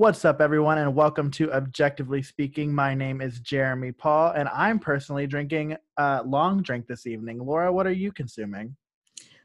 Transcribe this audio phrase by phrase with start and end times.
[0.00, 2.72] What's up, everyone, and welcome to Objectively Speaking.
[2.74, 7.38] My name is Jeremy Paul, and I'm personally drinking a long drink this evening.
[7.44, 8.74] Laura, what are you consuming?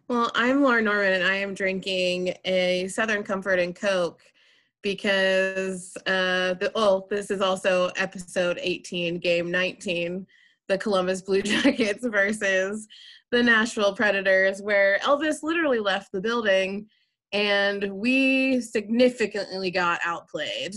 [0.07, 4.21] Well, I'm Laura Norman, and I am drinking a Southern Comfort and Coke
[4.81, 10.25] because, uh, the, oh, this is also episode 18, game 19,
[10.69, 12.87] the Columbus Blue Jackets versus
[13.29, 16.87] the Nashville Predators, where Elvis literally left the building
[17.35, 20.73] and we significantly got outplayed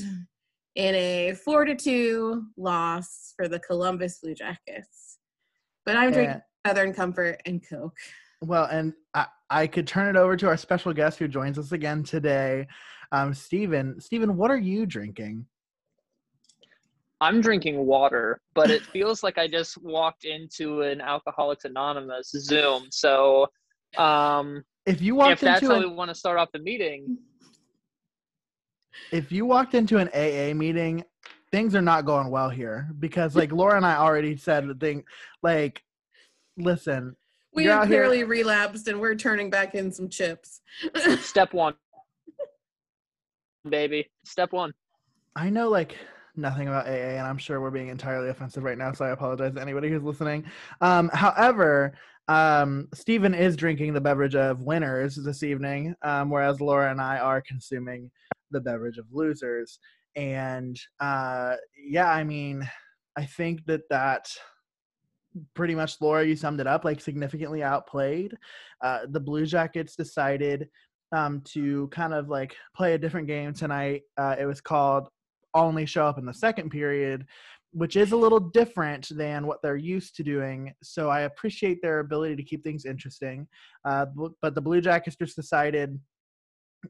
[0.75, 5.19] in a four to two loss for the Columbus Blue Jackets.
[5.87, 6.71] But I'm drinking yeah.
[6.71, 7.97] Southern Comfort and Coke.
[8.43, 11.71] Well, and I, I could turn it over to our special guest who joins us
[11.71, 12.67] again today,
[13.13, 14.01] um, Stephen.
[14.01, 15.47] Stephen, what are you drinking?
[17.21, 22.87] I'm drinking water, but it feels like I just walked into an Alcoholics Anonymous Zoom.
[22.91, 23.47] So
[23.97, 26.59] um, if you walked if that's into how an, we want to start off the
[26.59, 27.19] meeting
[29.13, 31.05] if you walked into an aa meeting
[31.51, 35.05] things are not going well here because like laura and i already said the thing
[35.43, 35.83] like
[36.57, 37.15] listen
[37.55, 38.27] we have clearly here.
[38.27, 40.61] relapsed and we're turning back in some chips
[41.21, 41.75] step one
[43.69, 44.73] baby step one
[45.37, 45.97] i know like
[46.39, 49.55] nothing about AA, and I'm sure we're being entirely offensive right now, so I apologize
[49.55, 50.45] to anybody who's listening.
[50.81, 51.95] Um, however,
[52.29, 57.19] um, Stephen is drinking the beverage of winners this evening, um, whereas Laura and I
[57.19, 58.11] are consuming
[58.51, 59.79] the beverage of losers.
[60.15, 62.69] And uh, yeah, I mean,
[63.17, 64.29] I think that that
[65.55, 68.37] pretty much, Laura, you summed it up, like significantly outplayed.
[68.83, 70.69] Uh, the Blue Jackets decided
[71.13, 74.03] um, to kind of like play a different game tonight.
[74.17, 75.09] Uh, it was called
[75.55, 77.27] only show up in the second period,
[77.73, 80.73] which is a little different than what they're used to doing.
[80.83, 83.47] So I appreciate their ability to keep things interesting.
[83.85, 84.07] Uh,
[84.41, 85.99] but the Blue Jackets just decided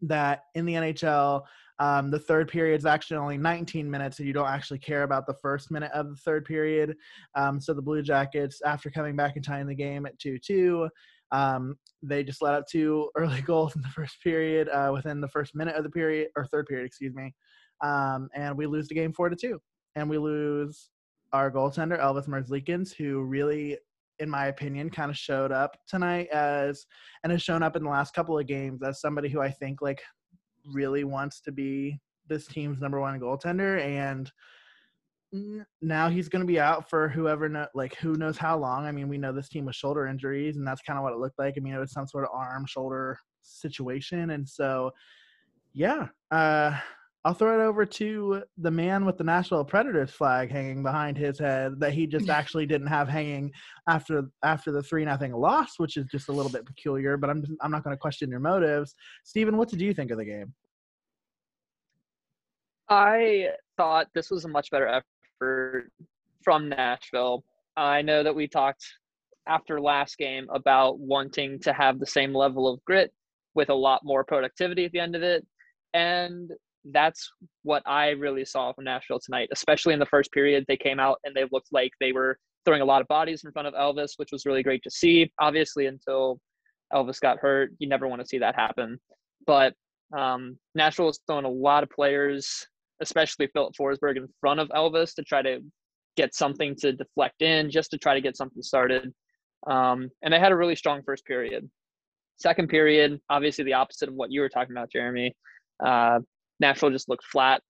[0.03, 1.43] that in the NHL,
[1.81, 5.27] um, the third period is actually only 19 minutes, and you don't actually care about
[5.27, 6.97] the first minute of the third period.
[7.35, 10.89] Um, so the Blue Jackets, after coming back and tying the game at 2 2,
[11.31, 15.29] um, they just let up two early goals in the first period uh, within the
[15.29, 17.33] first minute of the period, or third period, excuse me.
[17.83, 19.61] Um, and we lose the game 4 to 2
[19.99, 20.91] and we lose
[21.33, 23.77] our goaltender Elvis Merzlikins, who really,
[24.21, 26.87] in my opinion, kind of showed up tonight as
[27.23, 29.83] and has shown up in the last couple of games as somebody who I think
[29.83, 30.01] like
[30.73, 31.99] really wants to be
[32.29, 34.31] this team's number one goaltender and
[35.83, 38.87] now he's going to be out for whoever know, like who knows how long.
[38.87, 41.19] I mean we know this team with shoulder injuries and that's kind of what it
[41.19, 41.55] looked like.
[41.57, 44.91] I mean it was some sort of arm shoulder situation and so
[45.75, 46.79] yeah uh
[47.29, 51.39] I'll throw it over to the man with the Nashville Predators flag hanging behind his
[51.39, 53.53] head that he just actually didn't have hanging
[53.87, 57.19] after after the three nothing loss, which is just a little bit peculiar.
[57.19, 58.95] But I'm just, I'm not going to question your motives.
[59.25, 60.55] Stephen, what did you think of the game?
[62.89, 65.93] I thought this was a much better effort
[66.43, 67.45] from Nashville.
[67.77, 68.87] I know that we talked
[69.47, 73.13] after last game about wanting to have the same level of grit
[73.55, 75.47] with a lot more productivity at the end of it.
[75.93, 76.53] And
[76.93, 77.31] that's
[77.63, 80.65] what I really saw from Nashville tonight, especially in the first period.
[80.69, 83.53] They came out and they looked like they were throwing a lot of bodies in
[83.53, 85.31] front of Elvis, which was really great to see.
[85.41, 86.39] Obviously, until
[86.93, 88.99] Elvis got hurt, you never want to see that happen.
[89.47, 89.75] But
[90.17, 92.67] um, Nashville was throwing a lot of players,
[93.01, 95.61] especially Filip Forsberg, in front of Elvis to try to
[96.17, 99.13] get something to deflect in, just to try to get something started.
[99.67, 101.69] Um, and they had a really strong first period.
[102.39, 105.35] Second period, obviously the opposite of what you were talking about, Jeremy.
[105.85, 106.21] Uh,
[106.61, 107.63] Nashville just looked flat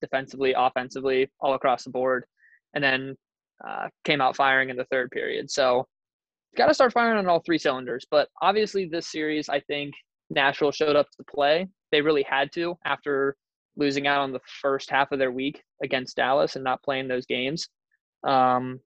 [0.00, 2.24] defensively, offensively, all across the board,
[2.74, 3.16] and then
[3.66, 5.50] uh, came out firing in the third period.
[5.50, 5.86] So
[6.56, 8.06] got to start firing on all three cylinders.
[8.10, 9.94] But obviously, this series, I think
[10.30, 11.68] Nashville showed up to play.
[11.92, 13.36] They really had to after
[13.76, 17.26] losing out on the first half of their week against Dallas and not playing those
[17.26, 17.68] games.
[18.26, 18.80] Um,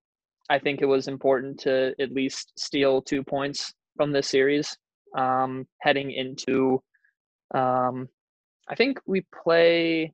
[0.51, 4.77] I think it was important to at least steal two points from this series
[5.17, 6.83] um, heading into
[7.55, 8.09] um,
[8.69, 10.13] I think we play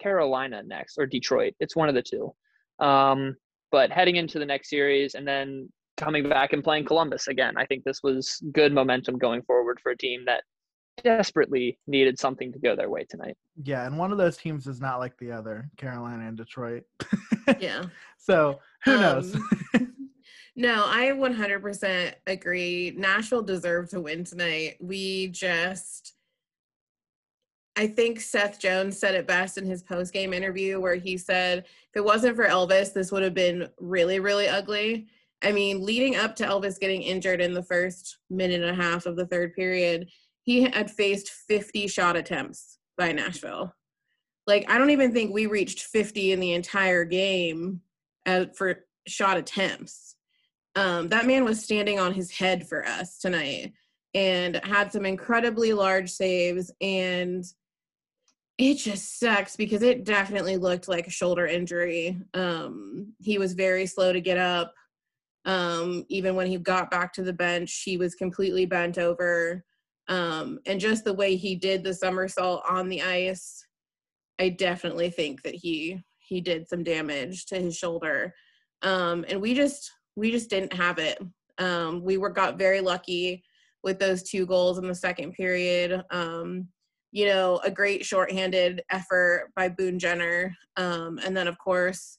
[0.00, 1.54] Carolina next or Detroit.
[1.60, 2.34] It's one of the two.
[2.78, 3.36] Um,
[3.70, 7.66] but heading into the next series and then coming back and playing Columbus again, I
[7.66, 10.42] think this was good momentum going forward for a team that
[11.02, 13.36] desperately needed something to go their way tonight.
[13.62, 16.84] Yeah, and one of those teams is not like the other, Carolina and Detroit.
[17.60, 17.84] yeah.
[18.16, 19.36] So who um, knows?
[20.56, 22.94] no, I 100% agree.
[22.96, 24.76] Nashville deserved to win tonight.
[24.80, 26.14] We just
[27.76, 31.60] I think Seth Jones said it best in his post game interview where he said,
[31.60, 35.08] if it wasn't for Elvis, this would have been really, really ugly.
[35.42, 39.06] I mean, leading up to Elvis getting injured in the first minute and a half
[39.06, 40.08] of the third period,
[40.42, 43.74] he had faced 50 shot attempts by Nashville.
[44.46, 47.80] Like I don't even think we reached 50 in the entire game
[48.26, 50.16] uh, for shot attempts.
[50.76, 53.72] Um, that man was standing on his head for us tonight
[54.12, 57.44] and had some incredibly large saves and
[58.58, 62.20] it just sucks because it definitely looked like a shoulder injury.
[62.34, 64.72] Um, he was very slow to get up.
[65.44, 69.64] Um, even when he got back to the bench, he was completely bent over.
[70.08, 73.66] Um, and just the way he did the somersault on the ice,
[74.38, 78.34] I definitely think that he he did some damage to his shoulder.
[78.82, 81.18] Um, and we just we just didn't have it.
[81.58, 83.42] Um, we were got very lucky
[83.82, 86.02] with those two goals in the second period.
[86.10, 86.68] Um,
[87.14, 90.52] you know, a great shorthanded effort by Boone Jenner.
[90.76, 92.18] Um, and then, of course,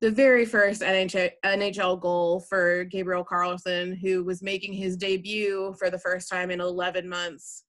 [0.00, 6.00] the very first NHL, goal for Gabriel Carlsson, who was making his debut for the
[6.00, 7.62] first time in 11 months,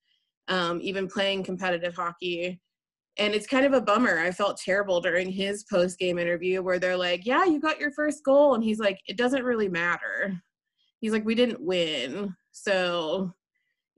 [0.47, 2.59] um, even playing competitive hockey.
[3.19, 4.17] And it's kind of a bummer.
[4.17, 7.91] I felt terrible during his post game interview where they're like, Yeah, you got your
[7.91, 8.55] first goal.
[8.55, 10.41] And he's like, It doesn't really matter.
[10.99, 12.35] He's like, We didn't win.
[12.53, 13.35] So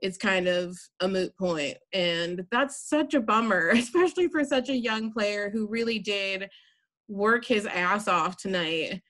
[0.01, 1.77] it's kind of a moot point.
[1.93, 6.49] And that's such a bummer, especially for such a young player who really did
[7.07, 9.01] work his ass off tonight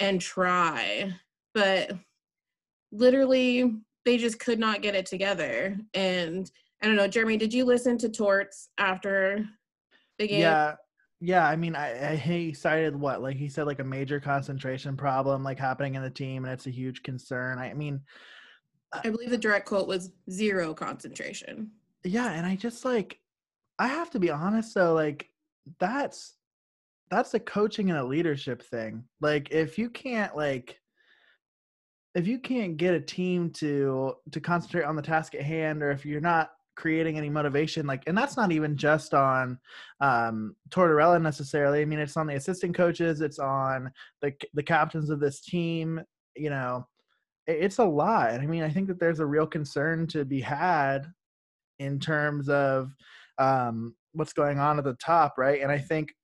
[0.00, 1.12] and try.
[1.54, 1.92] But
[2.92, 3.74] literally,
[4.04, 5.78] they just could not get it together.
[5.94, 6.50] And
[6.82, 9.48] I don't know, Jeremy, did you listen to Torts after
[10.18, 10.40] the game?
[10.40, 10.74] Yeah.
[11.20, 14.94] Yeah, I mean, I, I he cited what like he said like a major concentration
[14.94, 17.58] problem like happening in the team, and it's a huge concern.
[17.58, 18.02] I mean,
[19.02, 21.70] I believe the direct quote was zero concentration.
[22.04, 23.18] Yeah, and I just like
[23.78, 25.30] I have to be honest though, like
[25.78, 26.34] that's
[27.10, 29.04] that's a coaching and a leadership thing.
[29.20, 30.80] Like if you can't like
[32.14, 35.90] if you can't get a team to to concentrate on the task at hand or
[35.90, 39.56] if you're not creating any motivation like and that's not even just on
[40.00, 43.92] um Tortorella necessarily i mean it's on the assistant coaches it's on
[44.22, 46.00] the the captains of this team
[46.34, 46.84] you know
[47.46, 48.32] it's a lot.
[48.40, 51.06] I mean, I think that there's a real concern to be had
[51.78, 52.92] in terms of
[53.38, 55.60] um, what's going on at the top, right?
[55.62, 56.14] And I think,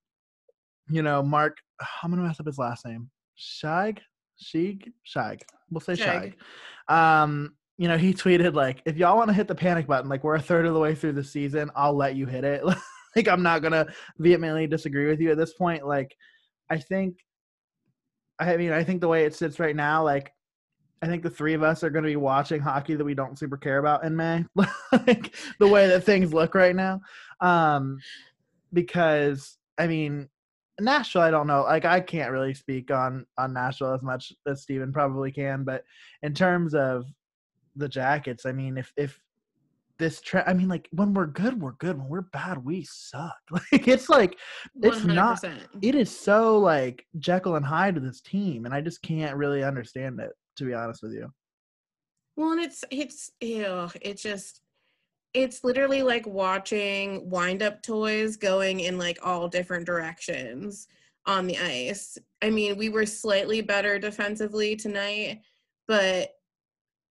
[0.89, 1.59] you know, Mark,
[2.03, 3.11] I'm gonna mess up his last name.
[3.35, 4.01] Shag,
[4.43, 5.43] Shig, Shag.
[5.71, 6.37] We'll say Shag.
[6.89, 6.95] Shag.
[6.95, 10.25] Um, you know, he tweeted like, "If y'all want to hit the panic button, like
[10.25, 12.63] we're a third of the way through the season, I'll let you hit it."
[13.17, 13.87] like, I'm not gonna
[14.19, 15.87] vehemently disagree with you at this point.
[15.87, 16.15] Like,
[16.71, 17.17] I think,
[18.39, 20.33] I mean, I think the way it sits right now, like
[21.03, 23.39] I think the three of us are going to be watching hockey that we don't
[23.39, 24.45] super care about in May,
[24.93, 27.01] like the way that things look right now.
[27.41, 27.99] Um,
[28.73, 30.29] because I mean,
[30.79, 31.63] Nashville, I don't know.
[31.63, 35.85] Like, I can't really speak on on Nashville as much as Steven probably can, but
[36.23, 37.07] in terms of
[37.77, 39.19] the Jackets, I mean, if if
[39.99, 41.99] this trend, I mean, like when we're good, we're good.
[41.99, 43.39] When we're bad, we suck.
[43.73, 44.39] Like it's like
[44.83, 45.15] it's 100%.
[45.15, 45.45] not.
[45.81, 49.65] It is so like Jekyll and Hyde to this team, and I just can't really
[49.65, 51.33] understand it to be honest with you.
[52.37, 54.61] Well, and it's it's ew, it's just
[55.33, 60.87] it's literally like watching wind up toys going in like all different directions
[61.27, 62.19] on the ice.
[62.43, 65.41] I mean, we were slightly better defensively tonight,
[65.89, 66.31] but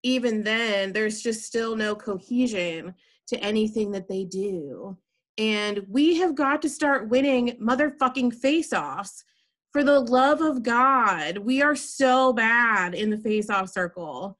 [0.03, 2.93] even then there's just still no cohesion
[3.27, 4.97] to anything that they do.
[5.37, 9.23] And we have got to start winning motherfucking face-offs
[9.71, 14.37] for the love of God, we are so bad in the face off circle.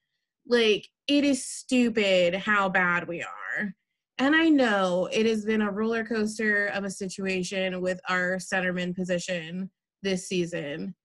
[0.48, 3.74] Like, it is stupid how bad we are.
[4.18, 8.96] And I know it has been a roller coaster of a situation with our centerman
[8.96, 9.70] position
[10.02, 10.96] this season.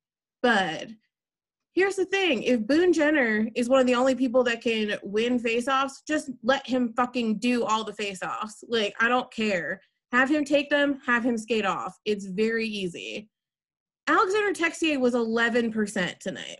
[0.43, 0.89] But
[1.75, 5.39] here's the thing if Boone Jenner is one of the only people that can win
[5.39, 8.65] face-offs, just let him fucking do all the face-offs.
[8.69, 9.81] Like, I don't care.
[10.13, 11.97] Have him take them, have him skate off.
[12.05, 13.29] It's very easy.
[14.07, 16.59] Alexander Texier was 11% tonight.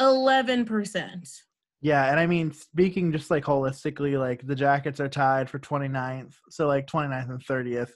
[0.00, 1.38] 11%.
[1.80, 6.34] Yeah, and I mean, speaking just like holistically, like the Jackets are tied for 29th,
[6.48, 7.90] so like 29th and 30th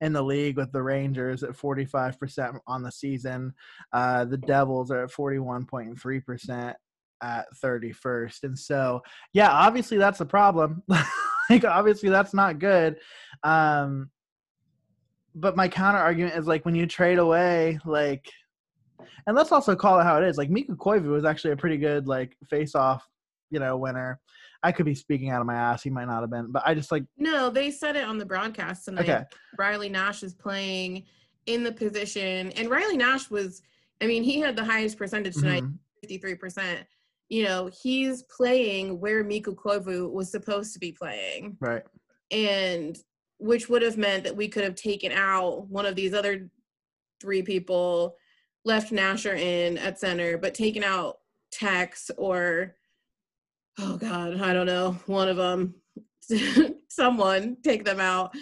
[0.00, 3.52] in the league with the Rangers at 45% on the season.
[3.92, 6.74] Uh, the Devils are at 41.3%
[7.22, 8.42] at 31st.
[8.44, 9.02] And so,
[9.32, 10.82] yeah, obviously that's a problem.
[11.50, 12.96] like, obviously that's not good.
[13.42, 14.10] Um,
[15.34, 18.28] but my counter argument is like when you trade away like
[19.26, 20.38] and let's also call it how it is.
[20.38, 23.06] Like Mikko Koivu was actually a pretty good like face off,
[23.50, 24.20] you know, winner.
[24.62, 25.82] I could be speaking out of my ass.
[25.82, 28.26] He might not have been, but I just like No, they said it on the
[28.26, 29.02] broadcast tonight.
[29.02, 29.24] Okay.
[29.58, 31.04] Riley Nash is playing
[31.46, 33.62] in the position and Riley Nash was
[34.02, 36.24] I mean, he had the highest percentage tonight, mm-hmm.
[36.24, 36.78] 53%.
[37.28, 41.58] You know, he's playing where Mikko Koivu was supposed to be playing.
[41.60, 41.82] Right.
[42.30, 42.98] And
[43.40, 46.48] which would have meant that we could have taken out one of these other
[47.20, 48.16] three people,
[48.64, 51.18] left Nasher in at center, but taken out
[51.50, 52.76] Tex or
[53.78, 55.74] oh god, I don't know, one of them,
[56.88, 58.34] someone take them out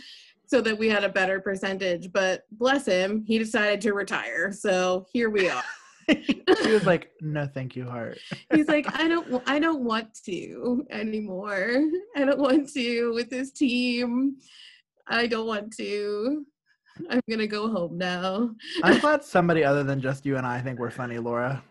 [0.46, 2.12] so that we had a better percentage.
[2.12, 4.52] But bless him, he decided to retire.
[4.52, 5.64] So here we are.
[6.08, 8.18] he was like, "No, thank you, heart."
[8.54, 11.84] He's like, "I don't, I don't want to anymore.
[12.16, 14.36] I don't want to with this team.
[15.08, 16.44] I don't want to.
[17.10, 18.50] I'm gonna go home now."
[18.82, 21.62] I'm glad somebody other than just you and I think we're funny, Laura.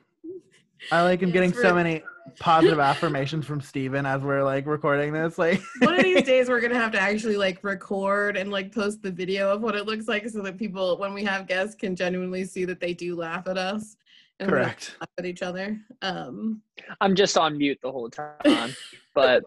[0.92, 2.04] I like am getting so many
[2.40, 5.38] positive affirmations from Steven as we're like recording this.
[5.38, 9.02] Like, One of these days, we're gonna have to actually like record and like post
[9.02, 11.96] the video of what it looks like, so that people, when we have guests, can
[11.96, 13.96] genuinely see that they do laugh at us.
[14.40, 14.96] And correct.
[15.00, 15.80] laugh at each other.
[16.04, 16.62] Um,
[17.02, 18.76] I'm just on mute the whole time.
[19.16, 19.44] But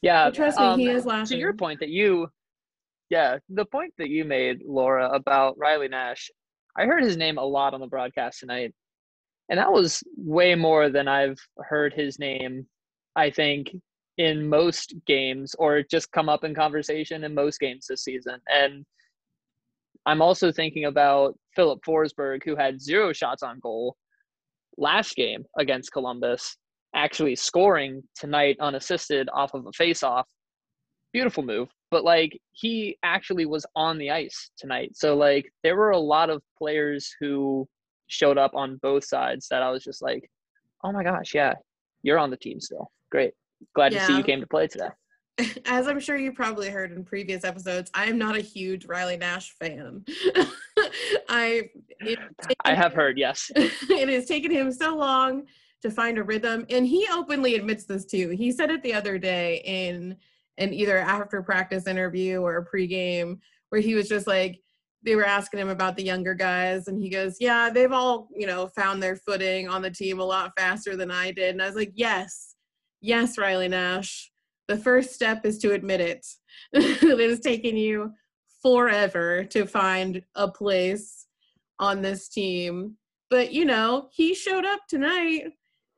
[0.00, 1.36] yeah, but trust me, um, he is laughing.
[1.36, 2.30] to your point that you
[3.12, 6.30] yeah the point that you made laura about riley nash
[6.78, 8.72] i heard his name a lot on the broadcast tonight
[9.50, 12.66] and that was way more than i've heard his name
[13.14, 13.70] i think
[14.16, 18.82] in most games or just come up in conversation in most games this season and
[20.06, 23.94] i'm also thinking about filip forsberg who had zero shots on goal
[24.78, 26.56] last game against columbus
[26.94, 30.26] actually scoring tonight unassisted off of a face-off
[31.12, 34.96] beautiful move but like he actually was on the ice tonight.
[34.96, 37.68] So like there were a lot of players who
[38.06, 40.28] showed up on both sides that i was just like
[40.84, 41.54] oh my gosh yeah
[42.02, 42.90] you're on the team still.
[43.10, 43.32] Great.
[43.74, 44.88] Glad to see you came to play today.
[45.66, 49.16] As I'm sure you probably heard in previous episodes, I am not a huge Riley
[49.16, 50.04] Nash fan.
[51.28, 51.70] I
[52.64, 53.50] i have heard yes.
[53.56, 55.44] It has taken him so long
[55.80, 58.30] to find a rhythm, and he openly admits this too.
[58.30, 60.16] He said it the other day in
[60.58, 63.38] an either after practice interview or a pregame,
[63.70, 64.60] where he was just like
[65.04, 68.46] they were asking him about the younger guys, and he goes, "Yeah, they've all you
[68.46, 71.66] know found their footing on the team a lot faster than I did." And I
[71.66, 72.54] was like, "Yes,
[73.00, 74.32] yes, Riley Nash."
[74.68, 76.26] the first step is to admit it.
[76.72, 78.12] it has taken you
[78.62, 81.26] forever to find a place
[81.78, 82.96] on this team.
[83.28, 85.52] But, you know, he showed up tonight.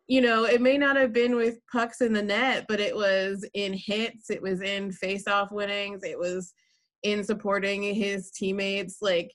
[0.07, 3.49] You know, it may not have been with pucks in the net, but it was
[3.55, 6.53] in hits, it was in face-off winnings, it was
[7.03, 8.99] in supporting his teammates.
[9.01, 9.33] Like,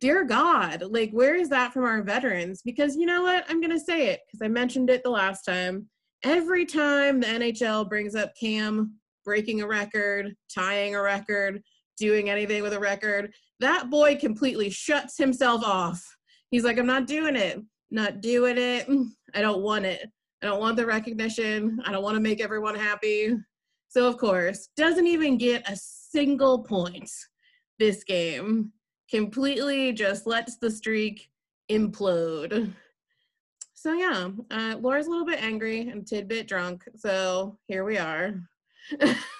[0.00, 2.62] dear God, like, where is that from our veterans?
[2.62, 3.44] Because you know what?
[3.48, 5.88] I'm going to say it because I mentioned it the last time
[6.22, 8.94] every time the NHL brings up Cam
[9.24, 11.62] breaking a record, tying a record,
[11.98, 16.04] doing anything with a record, that boy completely shuts himself off.
[16.50, 17.60] He's like, I'm not doing it.
[17.90, 18.88] Not doing it.
[19.36, 20.10] I don't want it.
[20.42, 21.78] I don't want the recognition.
[21.84, 23.34] I don't want to make everyone happy.
[23.88, 27.10] So, of course, doesn't even get a single point
[27.78, 28.72] this game.
[29.10, 31.28] Completely just lets the streak
[31.70, 32.72] implode.
[33.74, 36.82] So yeah, uh, Laura's a little bit angry and tidbit drunk.
[36.96, 38.34] So here we are.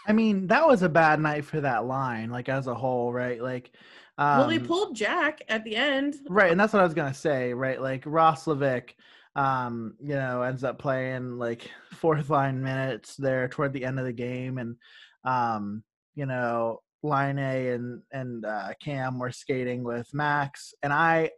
[0.06, 3.42] I mean, that was a bad night for that line, like as a whole, right?
[3.42, 3.72] Like,
[4.18, 6.16] um, well, they pulled Jack at the end.
[6.28, 7.80] right, and that's what I was gonna say, right?
[7.80, 8.90] Like Roslovic,
[9.36, 14.04] um, you know, ends up playing like fourth line minutes there toward the end of
[14.04, 14.76] the game, and
[15.24, 21.30] um, you know, Laine and and uh, Cam were skating with Max, and I,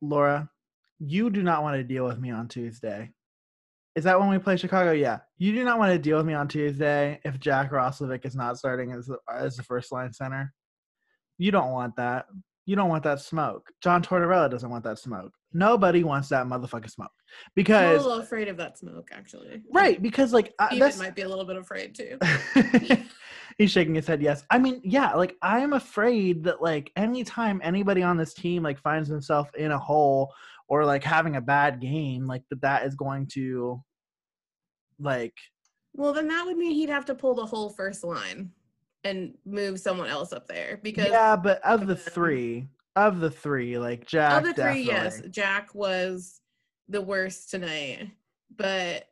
[0.00, 0.48] Laura,
[0.98, 3.10] you do not want to deal with me on Tuesday.
[3.96, 4.92] Is that when we play Chicago?
[4.92, 5.20] Yeah.
[5.38, 8.58] You do not want to deal with me on Tuesday if Jack Roslovic is not
[8.58, 10.52] starting as the, as the first line center.
[11.38, 12.26] You don't want that.
[12.66, 13.70] You don't want that smoke.
[13.82, 15.32] John Tortorella doesn't want that smoke.
[15.56, 17.10] Nobody wants that motherfucking smoke
[17.54, 19.62] because I'm a little afraid of that smoke, actually.
[19.72, 22.18] right because like that's might be a little bit afraid too.
[23.58, 24.20] He's shaking his head.
[24.20, 25.14] Yes, I mean, yeah.
[25.14, 29.78] Like I'm afraid that like anytime anybody on this team like finds himself in a
[29.78, 30.30] hole
[30.68, 33.82] or like having a bad game, like that that is going to
[34.98, 35.34] like
[35.94, 38.50] Well, then that would mean he'd have to pull the whole first line
[39.04, 41.34] and move someone else up there because yeah.
[41.34, 45.22] But of the three, of the three, like Jack, of the three, yes.
[45.30, 46.40] Jack was
[46.88, 48.10] the worst tonight.
[48.56, 49.08] But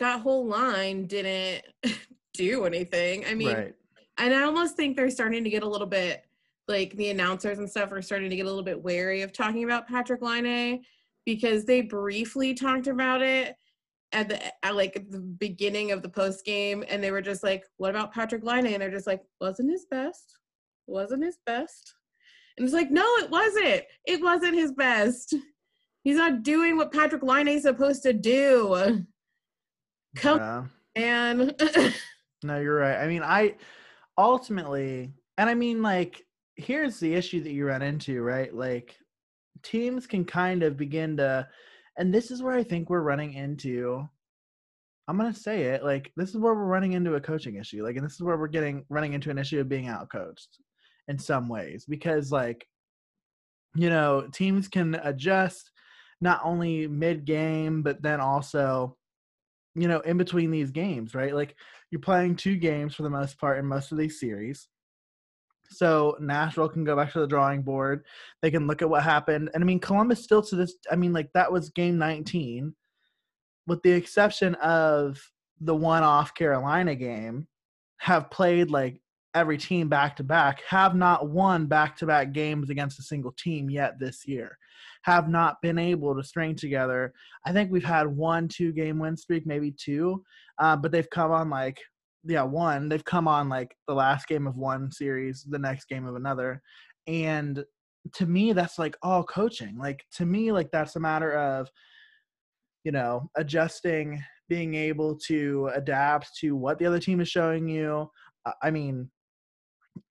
[0.00, 1.64] that whole line didn't
[2.34, 3.24] do anything.
[3.26, 3.74] I mean, right.
[4.18, 6.24] and I almost think they're starting to get a little bit
[6.68, 9.64] like the announcers and stuff are starting to get a little bit wary of talking
[9.64, 10.82] about Patrik Laine
[11.24, 13.56] because they briefly talked about it
[14.12, 17.42] at the at like at the beginning of the post game and they were just
[17.42, 18.66] like, What about Patrik Laine?
[18.66, 20.38] And they're just like, wasn't his best.
[20.86, 21.94] Wasn't his best.
[22.56, 23.82] And it's like, no, it wasn't.
[24.06, 25.34] It wasn't his best.
[26.04, 29.04] He's not doing what Patrik Laine is supposed to do.
[30.16, 30.64] Come Yeah.
[30.96, 31.52] man.
[32.44, 32.96] No, you're right.
[32.98, 33.54] I mean, I
[34.18, 38.52] ultimately, and I mean, like, here's the issue that you run into, right?
[38.52, 38.96] Like,
[39.62, 41.46] teams can kind of begin to,
[41.96, 44.08] and this is where I think we're running into.
[45.06, 47.96] I'm gonna say it like this is where we're running into a coaching issue, like,
[47.96, 50.48] and this is where we're getting running into an issue of being outcoached
[51.08, 52.66] in some ways because, like,
[53.74, 55.70] you know, teams can adjust
[56.20, 58.96] not only mid game, but then also,
[59.74, 61.34] you know, in between these games, right?
[61.34, 61.56] Like
[61.90, 64.68] you're playing two games for the most part in most of these series.
[65.70, 68.04] So Nashville can go back to the drawing board.
[68.42, 69.50] They can look at what happened.
[69.54, 72.74] And I mean, Columbus still to this, I mean, like that was game 19,
[73.66, 75.18] with the exception of
[75.60, 77.46] the one off Carolina game,
[77.98, 79.00] have played like
[79.34, 83.32] every team back to back, have not won back to back games against a single
[83.32, 84.58] team yet this year,
[85.02, 87.12] have not been able to string together.
[87.46, 90.22] I think we've had one two game win streak, maybe two,
[90.58, 91.78] uh, but they've come on like,
[92.24, 92.88] yeah, one.
[92.88, 96.62] They've come on like the last game of one series, the next game of another.
[97.06, 97.64] And
[98.14, 99.76] to me, that's like all coaching.
[99.78, 101.68] Like, to me, like that's a matter of,
[102.84, 108.10] you know, adjusting, being able to adapt to what the other team is showing you.
[108.62, 109.08] I mean,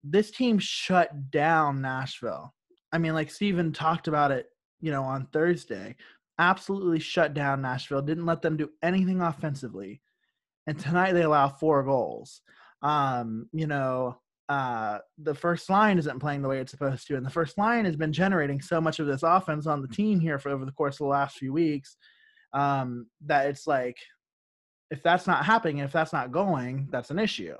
[0.03, 2.53] this team shut down Nashville.
[2.91, 4.47] I mean, like Steven talked about it,
[4.81, 5.95] you know, on Thursday.
[6.39, 10.01] Absolutely shut down Nashville, didn't let them do anything offensively.
[10.67, 12.41] And tonight they allow four goals.
[12.81, 14.17] Um, you know,
[14.47, 17.85] uh, the first line isn't playing the way it's supposed to, and the first line
[17.85, 20.71] has been generating so much of this offense on the team here for over the
[20.71, 21.97] course of the last few weeks
[22.53, 23.97] um, that it's like,
[24.91, 27.55] if that's not happening, if that's not going, that's an issue.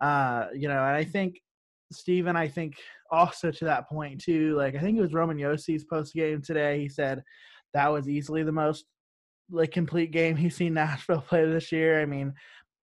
[0.00, 1.40] Uh, you know, and I think
[1.92, 2.76] Steven, I think
[3.10, 6.80] also to that point too, like I think it was Roman Josi's post game today.
[6.80, 7.22] He said
[7.74, 8.84] that was easily the most
[9.50, 12.00] like complete game he's seen Nashville play this year.
[12.00, 12.34] I mean,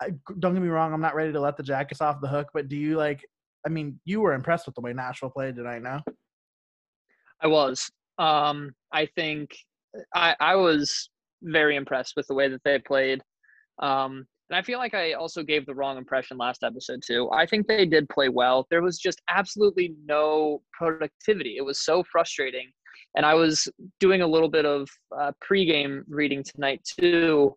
[0.02, 2.50] I, don't get me wrong, I'm not ready to let the Jackets off the hook,
[2.54, 3.26] but do you like?
[3.66, 6.02] I mean, you were impressed with the way Nashville played tonight, no?
[7.42, 7.90] I was.
[8.18, 9.56] Um, I think
[10.16, 11.10] I, I was
[11.44, 13.22] very impressed with the way that they played.
[13.80, 17.30] Um, and I feel like I also gave the wrong impression last episode too.
[17.32, 18.68] I think they did play well.
[18.70, 21.56] There was just absolutely no productivity.
[21.56, 22.70] It was so frustrating.
[23.16, 23.70] And I was
[24.02, 27.56] doing a little bit of uh, pregame reading tonight too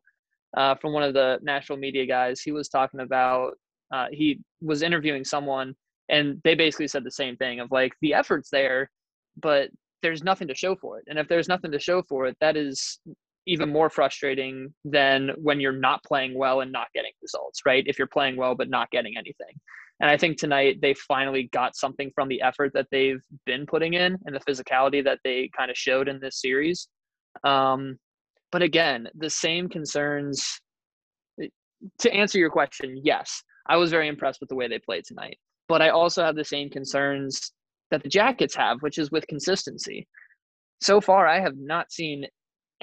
[0.56, 2.42] uh, from one of the national media guys.
[2.42, 3.58] He was talking about,
[3.92, 5.74] uh, he was interviewing someone
[6.10, 8.88] and they basically said the same thing of like the effort's there,
[9.42, 9.68] but
[10.00, 11.06] there's nothing to show for it.
[11.08, 13.00] And if there's nothing to show for it, that is
[13.46, 17.84] even more frustrating than when you're not playing well and not getting results, right?
[17.86, 19.54] If you're playing well but not getting anything.
[20.00, 23.94] And I think tonight they finally got something from the effort that they've been putting
[23.94, 26.88] in and the physicality that they kind of showed in this series.
[27.44, 27.96] Um,
[28.50, 30.60] but again, the same concerns.
[31.98, 35.38] To answer your question, yes, I was very impressed with the way they played tonight.
[35.68, 37.52] But I also have the same concerns
[37.90, 40.06] that the Jackets have, which is with consistency.
[40.80, 42.26] So far, I have not seen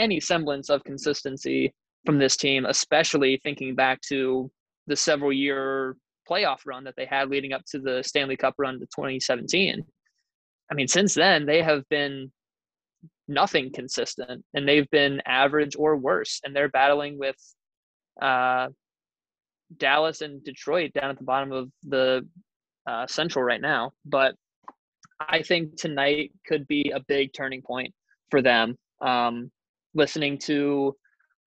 [0.01, 1.73] any semblance of consistency
[2.05, 4.51] from this team, especially thinking back to
[4.87, 5.95] the several year
[6.29, 9.85] playoff run that they had leading up to the Stanley Cup run to 2017.
[10.69, 12.31] I mean, since then, they have been
[13.27, 16.41] nothing consistent and they've been average or worse.
[16.43, 17.35] And they're battling with
[18.21, 18.69] uh,
[19.77, 22.27] Dallas and Detroit down at the bottom of the
[22.87, 23.91] uh, Central right now.
[24.05, 24.35] But
[25.19, 27.93] I think tonight could be a big turning point
[28.29, 28.75] for them.
[29.01, 29.51] Um,
[29.93, 30.95] listening to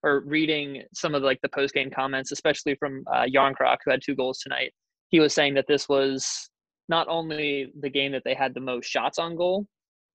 [0.03, 4.01] or reading some of like the post game comments, especially from uh, Järnkrok, who had
[4.05, 4.73] two goals tonight.
[5.09, 6.51] He was saying that this was
[6.89, 9.67] not only the game that they had the most shots on goal,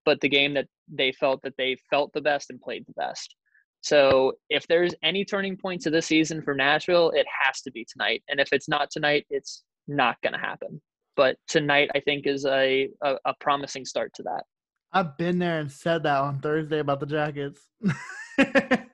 [0.06, 3.36] but the game that they felt that they felt the best and played the best.
[3.82, 7.86] So if there's any turning point to this season for Nashville, it has to be
[7.90, 8.24] tonight.
[8.28, 10.82] And if it's not tonight, it's not going to happen.
[11.16, 14.44] But tonight, I think, is a, a, a promising start to that.
[14.92, 17.62] I've been there and said that on Thursday about the Jackets.
[18.38, 18.88] and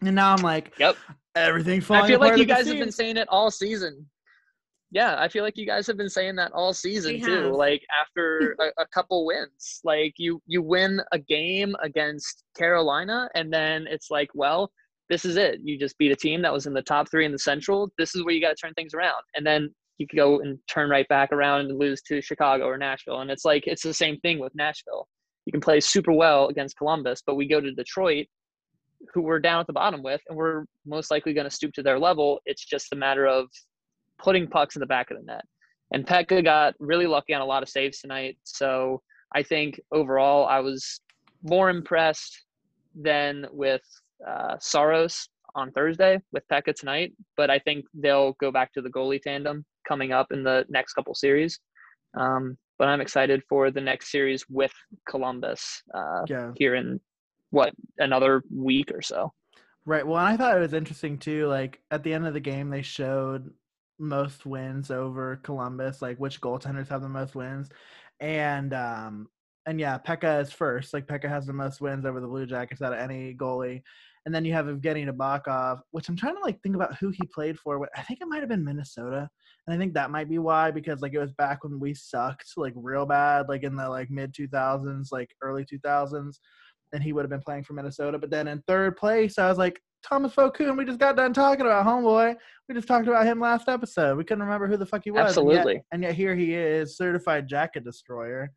[0.00, 0.96] now I'm like, yep,
[1.34, 2.04] everything falling.
[2.04, 4.06] I feel like you guys have been saying it all season.
[4.92, 7.44] Yeah, I feel like you guys have been saying that all season we too.
[7.44, 7.52] Have.
[7.52, 13.52] Like after a, a, couple wins, like you you win a game against Carolina, and
[13.52, 14.70] then it's like, well,
[15.10, 15.60] this is it.
[15.62, 17.90] You just beat a team that was in the top three in the Central.
[17.98, 20.58] This is where you got to turn things around, and then you could go and
[20.68, 23.20] turn right back around and lose to Chicago or Nashville.
[23.20, 25.08] And it's like it's the same thing with Nashville
[25.46, 28.26] you can play super well against Columbus, but we go to Detroit,
[29.14, 31.82] who we're down at the bottom with, and we're most likely going to stoop to
[31.82, 32.40] their level.
[32.44, 33.46] It's just a matter of
[34.18, 35.44] putting pucks in the back of the net.
[35.92, 38.36] And Pekka got really lucky on a lot of saves tonight.
[38.42, 39.02] So
[39.34, 41.00] I think overall, I was
[41.44, 42.44] more impressed
[42.96, 43.82] than with
[44.26, 47.12] uh, Saros on Thursday with Pekka tonight.
[47.36, 50.94] But I think they'll go back to the goalie tandem coming up in the next
[50.94, 51.58] couple series.
[52.18, 54.72] Um, but I'm excited for the next series with
[55.08, 56.52] Columbus uh, Yeah.
[56.54, 57.00] here in
[57.50, 59.32] what another week or so.
[59.86, 60.06] Right.
[60.06, 61.46] Well, and I thought it was interesting too.
[61.46, 63.50] Like at the end of the game, they showed
[63.98, 67.70] most wins over Columbus, like which goaltenders have the most wins,
[68.20, 69.28] and um
[69.64, 70.92] and yeah, Pekka is first.
[70.92, 73.82] Like Pekka has the most wins over the Blue Jackets out of any goalie,
[74.26, 77.22] and then you have Evgeny Nabokov, which I'm trying to like think about who he
[77.32, 77.88] played for.
[77.96, 79.28] I think it might have been Minnesota,
[79.66, 82.52] and I think that might be why because like it was back when we sucked
[82.58, 86.34] like real bad, like in the like mid 2000s, like early 2000s
[86.92, 88.18] and he would have been playing for Minnesota.
[88.18, 91.66] But then in third place, I was like, Thomas Vokoun, we just got done talking
[91.66, 92.36] about homeboy.
[92.68, 94.16] We just talked about him last episode.
[94.16, 95.18] We couldn't remember who the fuck he was.
[95.18, 95.82] And yet- Absolutely.
[95.92, 98.52] And yet, here he is, certified jacket destroyer.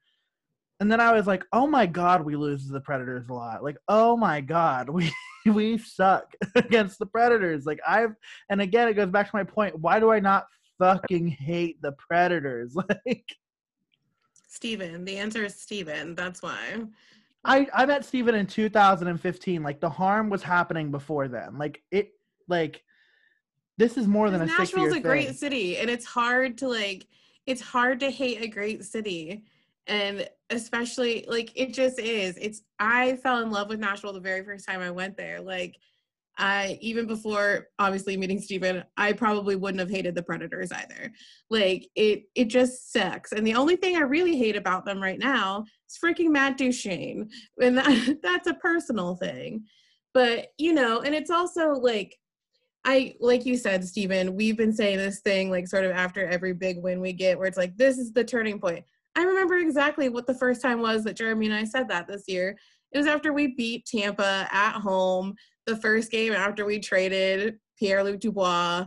[0.80, 3.64] And then I was like, oh my God, we lose to the Predators a lot.
[3.64, 5.12] Like, oh my God, we
[5.46, 7.66] we suck against the Predators.
[7.66, 8.16] Like I've
[8.50, 9.78] and again it goes back to my point.
[9.80, 10.46] Why do I not
[10.78, 12.76] fucking hate the Predators?
[13.06, 13.26] Like
[14.48, 15.06] Steven.
[15.06, 16.16] The answer is Steven.
[16.16, 16.82] That's why.
[17.46, 19.64] I I met Steven in 2015.
[19.64, 21.58] Like the harm was happening before then.
[21.58, 22.12] Like it
[22.48, 22.84] like
[23.78, 26.58] this is more than a Because six year Nashville's a great city, and it's hard
[26.60, 27.08] to like.
[27.46, 29.46] It's hard to hate a great city,
[29.90, 32.38] and especially like it just is.
[32.38, 35.42] It's I fell in love with Nashville the very first time I went there.
[35.42, 35.76] Like
[36.38, 41.12] I even before obviously meeting Steven, I probably wouldn't have hated the Predators either.
[41.50, 43.34] Like it it just sucks.
[43.34, 47.30] And the only thing I really hate about them right now is freaking Matt Duchene.
[47.62, 49.66] And that, that's a personal thing.
[50.14, 52.16] But you know, and it's also like
[52.86, 56.54] I like you said, Stephen, we've been saying this thing like sort of after every
[56.54, 58.86] big win we get where it's like this is the turning point.
[59.20, 62.24] I remember exactly what the first time was that Jeremy and I said that this
[62.30, 62.58] year.
[62.94, 68.02] It was after we beat Tampa at home, the first game after we traded Pierre
[68.02, 68.86] Luc Dubois.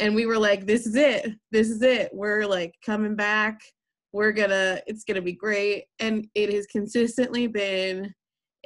[0.00, 1.30] And we were like, this is it.
[1.52, 2.10] This is it.
[2.12, 3.60] We're like coming back.
[4.12, 5.84] We're gonna, it's gonna be great.
[6.00, 8.12] And it has consistently been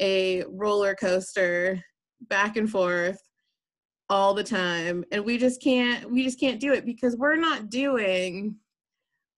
[0.01, 1.85] a roller coaster
[2.31, 3.19] back and forth
[4.09, 7.71] all the time and we just can't we just can't do it because we're not
[7.71, 8.55] doing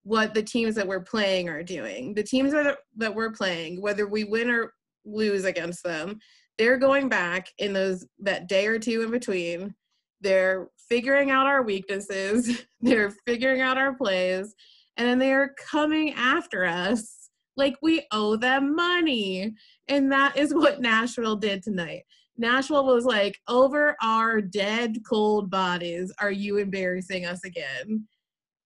[0.06, 2.14] what the teams that we're playing are doing.
[2.14, 4.72] The teams that, that we're playing whether we win or
[5.04, 6.18] lose against them
[6.58, 9.74] they're going back in those that day or two in between.
[10.20, 14.54] They're figuring out our weaknesses they're figuring out our plays
[14.96, 19.54] and then they're coming after us like we owe them money.
[19.88, 22.02] And that is what nashville did tonight.
[22.38, 28.06] Nashville was like, over our dead, cold bodies, are you embarrassing us again?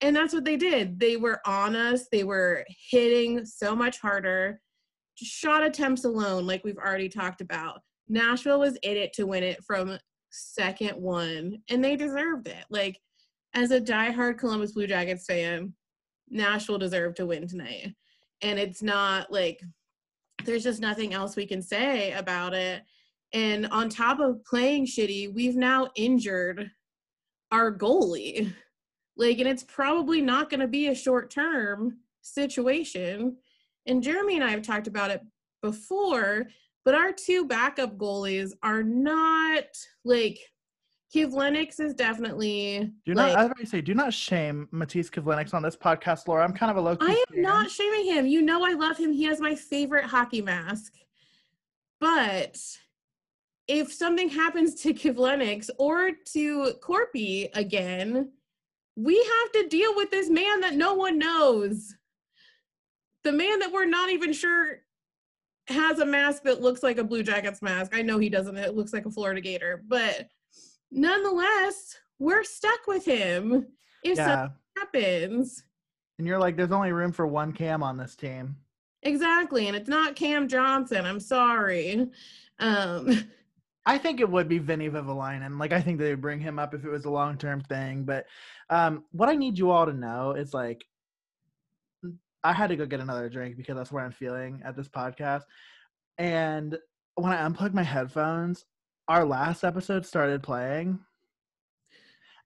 [0.01, 0.99] And that's what they did.
[0.99, 4.59] They were on us, they were hitting so much harder.
[5.15, 7.81] Shot attempts alone, like we've already talked about.
[8.09, 9.97] Nashville was in it to win it from
[10.31, 12.65] second one, and they deserved it.
[12.69, 12.99] Like,
[13.53, 15.73] as a diehard Columbus Blue Jackets fan,
[16.29, 17.93] Nashville deserved to win tonight.
[18.41, 19.61] And it's not like
[20.45, 22.83] there's just nothing else we can say about it.
[23.33, 26.71] And on top of playing shitty, we've now injured
[27.51, 28.53] our goalie.
[29.17, 33.37] Like, and it's probably not going to be a short term situation.
[33.85, 35.21] And Jeremy and I have talked about it
[35.61, 36.47] before,
[36.85, 39.65] but our two backup goalies are not
[40.03, 40.39] like
[41.13, 45.53] Kivlenieks is definitely Do like, not I about to say, do not shame Matiss Kivlenieks
[45.53, 46.43] on this podcast, Laura.
[46.43, 46.97] I'm kind of a low.
[47.01, 48.25] I am not shaming him.
[48.25, 49.11] You know I love him.
[49.11, 50.93] He has my favorite hockey mask.
[51.99, 52.57] But
[53.67, 58.31] if something happens to Kivlenieks or to Korpi again,
[59.01, 61.95] we have to deal with this man that no one knows.
[63.23, 64.79] The man that we're not even sure
[65.67, 67.95] has a mask that looks like a Blue Jackets mask.
[67.95, 68.57] I know he doesn't.
[68.57, 69.83] It looks like a Florida Gator.
[69.87, 70.27] But
[70.91, 73.67] nonetheless, we're stuck with him
[74.03, 75.63] if something happens.
[76.17, 78.55] And you're like, there's only room for one cam on this team.
[79.03, 81.05] Exactly, and it's not Cam Johnson.
[81.05, 82.07] I'm sorry.
[82.59, 83.23] Um,
[83.85, 85.59] I think it would be Vinny Vehviläinen.
[85.59, 88.03] Like I think they would bring him up if it was a long term thing.
[88.03, 88.25] But
[88.69, 90.85] um, what I need you all to know is like,
[92.43, 95.43] I had to go get another drink because that's where I'm feeling at this podcast.
[96.17, 96.77] And
[97.15, 98.65] when I unplugged my headphones,
[99.07, 100.99] our last episode started playing,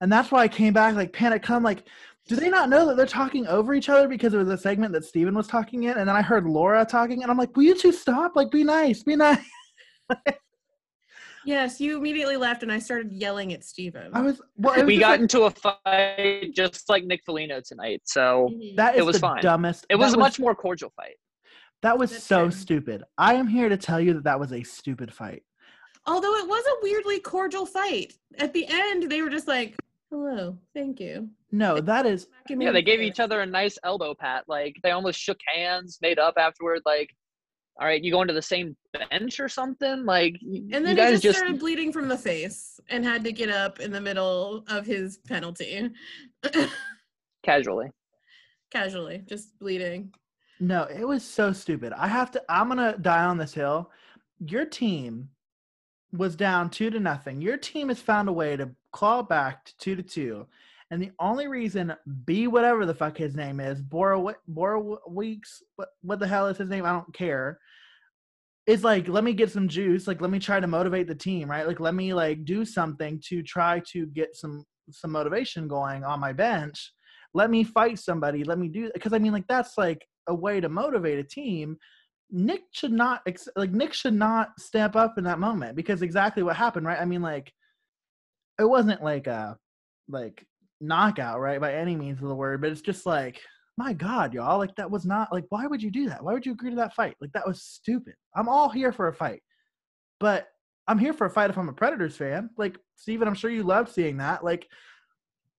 [0.01, 1.43] and that's why I came back like panic.
[1.43, 1.83] Come like,
[2.27, 4.93] do they not know that they're talking over each other because it was a segment
[4.93, 7.63] that Steven was talking in, and then I heard Laura talking, and I'm like, will
[7.63, 8.35] you two stop?
[8.35, 9.39] Like, be nice, be nice.
[11.45, 14.09] yes, you immediately left, and I started yelling at Steven.
[14.13, 14.73] I was well.
[14.73, 18.75] It was We got like, into a fight just like Nick Foligno tonight, so Mhm.
[18.75, 19.41] That is It was the fine.
[19.41, 19.85] dumbest.
[19.89, 21.15] it was that a much more cordial fight.
[21.81, 22.51] That was That's so true.
[22.51, 23.03] stupid.
[23.17, 25.43] I am here to tell you that that was a stupid fight.
[26.07, 28.13] Although it was a weirdly cordial fight.
[28.37, 29.75] At the end, they were just like,
[30.11, 34.43] "Hello, thank you." No, that is Yeah, they gave each other a nice elbow pat.
[34.47, 36.81] Like they almost shook hands, made up afterward.
[36.85, 37.15] Like,
[37.77, 38.75] all right, you going to the same
[39.09, 40.05] bench or something?
[40.05, 43.31] Like, And then you he just, just started bleeding from the face and had to
[43.31, 45.89] get up in the middle of his penalty.
[47.43, 47.91] casually.
[48.71, 50.13] Casually, just bleeding.
[50.59, 51.93] no, it was so stupid.
[51.93, 53.91] I have to I'm gonna die on this hill.
[54.39, 55.29] Your team
[56.11, 57.41] was down two to nothing.
[57.41, 60.47] Your team has found a way to claw back to two to two.
[60.91, 61.93] And the only reason
[62.25, 66.57] B whatever the fuck his name is, Bora Bora Weeks, what what the hell is
[66.57, 66.85] his name?
[66.85, 67.59] I don't care.
[68.67, 70.07] Is like, let me get some juice.
[70.07, 71.67] Like, let me try to motivate the team, right?
[71.67, 76.19] Like, let me like do something to try to get some some motivation going on
[76.19, 76.91] my bench.
[77.33, 78.43] Let me fight somebody.
[78.43, 81.77] Let me do because I mean, like, that's like a way to motivate a team.
[82.31, 83.21] Nick should not
[83.55, 86.99] like Nick should not step up in that moment because exactly what happened, right?
[86.99, 87.51] I mean, like,
[88.59, 89.57] it wasn't like a
[90.09, 90.45] like
[90.81, 93.41] knockout, right, by any means of the word, but it's just like,
[93.77, 96.23] my God, y'all, like that was not like, why would you do that?
[96.23, 97.15] Why would you agree to that fight?
[97.19, 98.13] Like that was stupid.
[98.35, 99.41] I'm all here for a fight,
[100.19, 100.47] but
[100.87, 102.49] I'm here for a fight if I'm a Predators fan.
[102.57, 104.43] Like Steven, I'm sure you loved seeing that.
[104.43, 104.67] Like,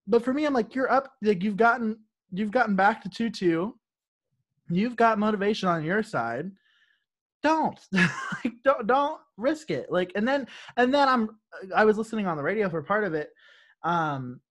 [0.07, 1.97] but for me, I'm like, you're up, like you've gotten,
[2.31, 3.75] you've gotten back to two two.
[4.69, 6.51] You've got motivation on your side.
[7.43, 9.91] Don't like don't don't risk it.
[9.91, 11.29] Like and then and then I'm
[11.75, 13.29] I was listening on the radio for part of it.
[13.83, 14.41] Um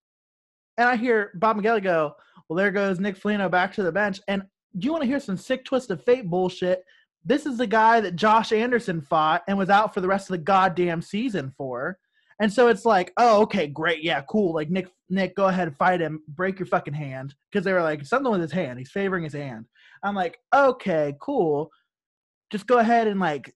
[0.77, 2.15] and I hear Bob McGelly go,
[2.47, 4.19] Well, there goes Nick Foligno back to the bench.
[4.27, 4.43] And
[4.77, 6.83] do you want to hear some sick twist of fate bullshit?
[7.25, 10.33] This is the guy that Josh Anderson fought and was out for the rest of
[10.33, 11.97] the goddamn season for.
[12.39, 14.53] And so it's like, oh, okay, great, yeah, cool.
[14.53, 18.05] Like Nick, Nick, go ahead, fight him, break your fucking hand, because they were like
[18.05, 18.77] something with his hand.
[18.77, 19.65] He's favoring his hand.
[20.03, 21.71] I'm like, okay, cool.
[22.51, 23.53] Just go ahead and like.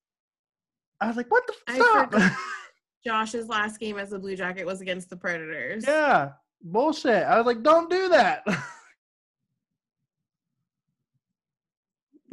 [1.00, 2.34] I was like, what the fuck?
[3.06, 5.86] Josh's last game as a Blue Jacket was against the Predators.
[5.88, 6.32] yeah,
[6.64, 7.24] bullshit.
[7.24, 8.46] I was like, don't do that.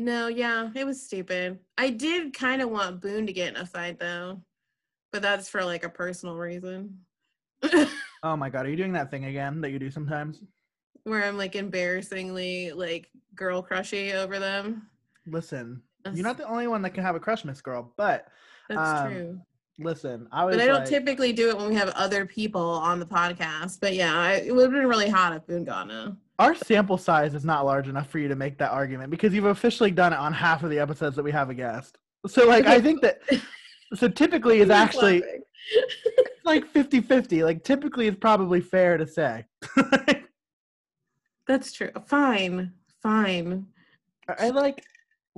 [0.01, 1.59] No, yeah, it was stupid.
[1.77, 4.41] I did kind of want Boone to get in a fight though,
[5.12, 7.01] but that's for like a personal reason.
[8.23, 10.41] oh my god, are you doing that thing again that you do sometimes?
[11.03, 14.87] Where I'm like embarrassingly like girl crushy over them.
[15.27, 17.93] Listen, That's, you're not the only one that can have a crush, Miss Girl.
[17.97, 18.29] But
[18.69, 19.41] that's um, true.
[19.79, 20.57] Listen, I was.
[20.57, 23.79] But I don't like- typically do it when we have other people on the podcast.
[23.81, 25.69] But yeah, I, it would have been really hot if in.
[26.38, 29.45] our sample size is not large enough for you to make that argument because you've
[29.47, 31.99] officially done it on half of the episodes that we have a guest.
[32.27, 33.21] So like I think that
[33.95, 35.23] so typically is actually
[36.45, 37.45] like 50-50.
[37.45, 39.45] Like typically it's probably fair to say.
[41.47, 41.91] That's true.
[42.07, 43.67] Fine, fine.
[44.38, 44.85] I like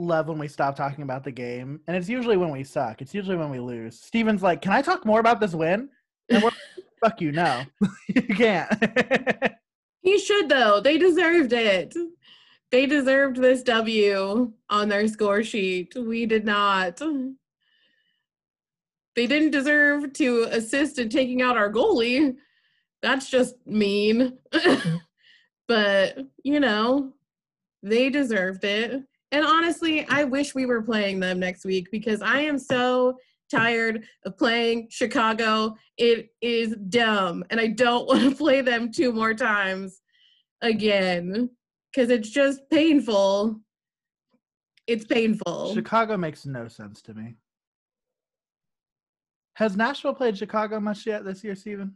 [0.00, 3.02] love when we stop talking about the game and it's usually when we suck.
[3.02, 4.00] It's usually when we lose.
[4.00, 5.88] Steven's like, "Can I talk more about this win?"
[6.28, 6.50] And we're
[7.04, 7.62] fuck you, no.
[8.08, 8.70] you can't.
[10.02, 10.80] He should though.
[10.80, 11.94] They deserved it.
[12.70, 15.94] They deserved this W on their score sheet.
[15.94, 17.00] We did not.
[19.16, 22.36] They didn't deserve to assist in taking out our goalie.
[23.02, 24.38] That's just mean.
[25.68, 27.12] but, you know,
[27.82, 29.02] they deserved it.
[29.32, 33.16] And honestly, I wish we were playing them next week because I am so
[33.50, 35.76] tired of playing Chicago.
[35.96, 37.44] It is dumb.
[37.50, 40.00] And I don't want to play them two more times
[40.62, 41.50] again
[41.92, 43.60] because it's just painful.
[44.86, 45.74] It's painful.
[45.74, 47.36] Chicago makes no sense to me.
[49.54, 51.94] Has Nashville played Chicago much yet this year, Steven?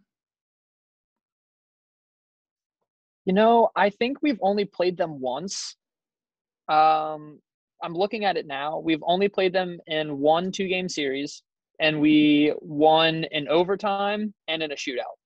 [3.25, 5.77] You know, I think we've only played them once.
[6.69, 7.41] Um,
[7.83, 8.79] I'm looking at it now.
[8.79, 11.43] We've only played them in one two game series,
[11.81, 15.17] and we won in overtime and in a shootout.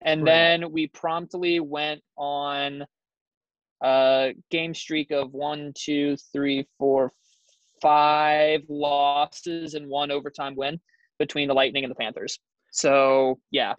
[0.00, 0.30] And Right.
[0.30, 2.84] then we promptly went on
[3.82, 7.12] a game streak of one, two, three, four,
[7.80, 10.80] five losses and one overtime win
[11.18, 12.38] between the Lightning and the Panthers.
[12.70, 13.74] So yeah,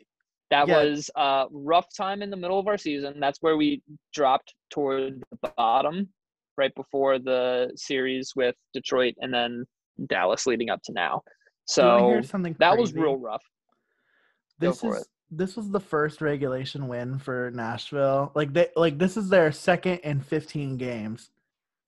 [0.54, 0.84] that Yeah.
[0.84, 3.20] was a rough time in the middle of our season.
[3.20, 3.82] That's where we
[4.14, 6.10] dropped toward the bottom
[6.58, 9.66] right before the series with Detroit and then
[10.06, 11.24] Dallas leading up to now.
[11.76, 13.44] Do you wanna So something that was real rough.
[14.60, 15.08] This is it.
[15.32, 18.32] this was the first regulation win for Nashville.
[18.36, 21.32] Like they like this is their second in 15 games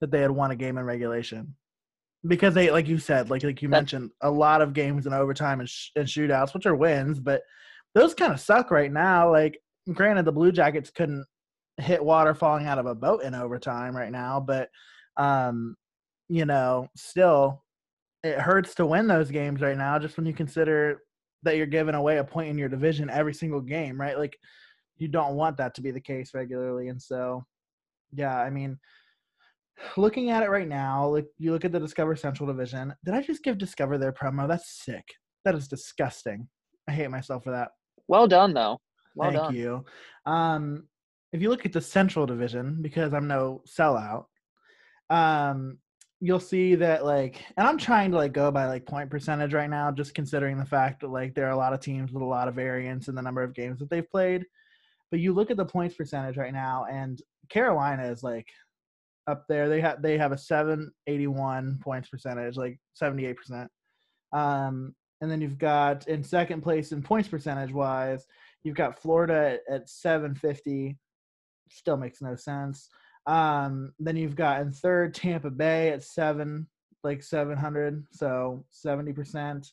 [0.00, 1.54] that they had won a game in regulation.
[2.26, 5.60] Because they like you said, like like you mentioned, a lot of games in overtime
[5.60, 7.42] and, sh- and shootouts, which are wins, but
[7.96, 9.32] those kind of suck right now.
[9.32, 9.58] Like
[9.94, 11.24] granted the Blue Jackets couldn't
[11.78, 14.68] hit water falling out of a boat in overtime right now, but
[15.16, 15.74] um
[16.28, 17.64] you know, still
[18.22, 21.00] it hurts to win those games right now just when you consider
[21.42, 24.18] that you're giving away a point in your division every single game, right?
[24.18, 24.36] Like
[24.98, 26.88] you don't want that to be the case regularly.
[26.88, 27.46] And so,
[28.12, 28.78] yeah, I mean,
[29.96, 32.94] looking at it right now, like you look at the Discover Central division.
[33.06, 34.46] Did I just give Discover their promo?
[34.46, 35.04] That's sick.
[35.44, 36.48] That is disgusting.
[36.88, 37.70] I hate myself for that.
[38.08, 38.80] Well done, though.
[39.14, 39.54] Well Thank done.
[39.54, 39.84] you.
[40.26, 40.84] Um,
[41.32, 44.26] if you look at the Central Division, because I'm no sellout,
[45.10, 45.78] um,
[46.20, 49.70] you'll see that like, and I'm trying to like go by like point percentage right
[49.70, 52.26] now, just considering the fact that like there are a lot of teams with a
[52.26, 54.44] lot of variance in the number of games that they've played.
[55.10, 58.48] But you look at the points percentage right now, and Carolina is like
[59.26, 59.68] up there.
[59.68, 63.70] They have they have a 781 points percentage, like 78 percent.
[64.32, 68.26] Um, and then you've got in second place in points percentage wise,
[68.62, 70.96] you've got Florida at, at 750.
[71.70, 72.88] Still makes no sense.
[73.26, 76.68] Um, then you've got in third Tampa Bay at seven,
[77.02, 79.66] like 700, so 70%.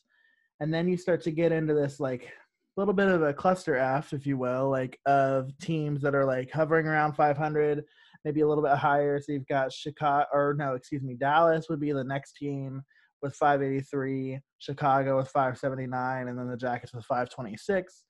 [0.60, 2.32] And then you start to get into this like
[2.76, 6.50] little bit of a cluster F, if you will, like of teams that are like
[6.50, 7.84] hovering around 500,
[8.24, 9.20] maybe a little bit higher.
[9.20, 12.82] So you've got Chicago, or no, excuse me, Dallas would be the next team
[13.24, 18.04] with 583, Chicago with 579, and then the Jackets with 526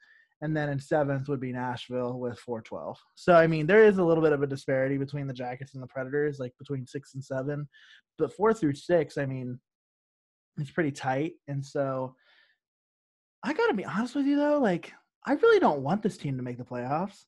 [0.45, 2.99] and then in seventh would be Nashville with 412.
[3.15, 5.83] So I mean, there is a little bit of a disparity between the Jackets and
[5.83, 7.67] the Predators, like between six and seven,
[8.19, 9.59] but four through six, I mean,
[10.59, 11.33] it's pretty tight.
[11.49, 12.15] And so
[13.43, 14.93] I got to be honest with you though, like
[15.27, 17.25] I really don't want this team to make the playoffs.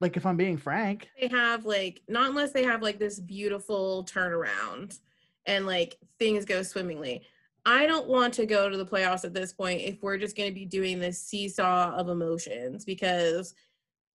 [0.00, 4.04] Like if I'm being frank, they have like not unless they have like this beautiful
[4.04, 4.98] turnaround
[5.46, 7.22] and like things go swimmingly.
[7.66, 10.48] I don't want to go to the playoffs at this point if we're just going
[10.48, 13.54] to be doing this seesaw of emotions because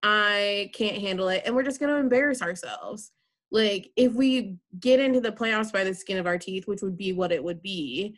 [0.03, 3.11] I can't handle it and we're just going to embarrass ourselves.
[3.51, 6.97] Like, if we get into the playoffs by the skin of our teeth, which would
[6.97, 8.15] be what it would be,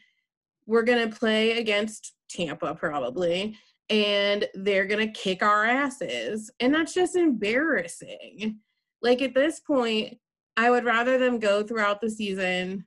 [0.65, 3.58] we're going to play against Tampa probably
[3.89, 6.52] and they're going to kick our asses.
[6.60, 8.60] And that's just embarrassing.
[9.02, 10.17] Like, at this point,
[10.58, 12.86] I would rather them go throughout the season,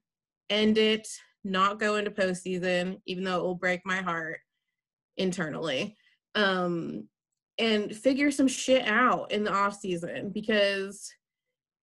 [0.51, 1.09] end it
[1.45, 4.41] not go into postseason, even though it will break my heart
[5.17, 5.97] internally.
[6.35, 7.09] Um,
[7.59, 11.13] and figure some shit out in the off season because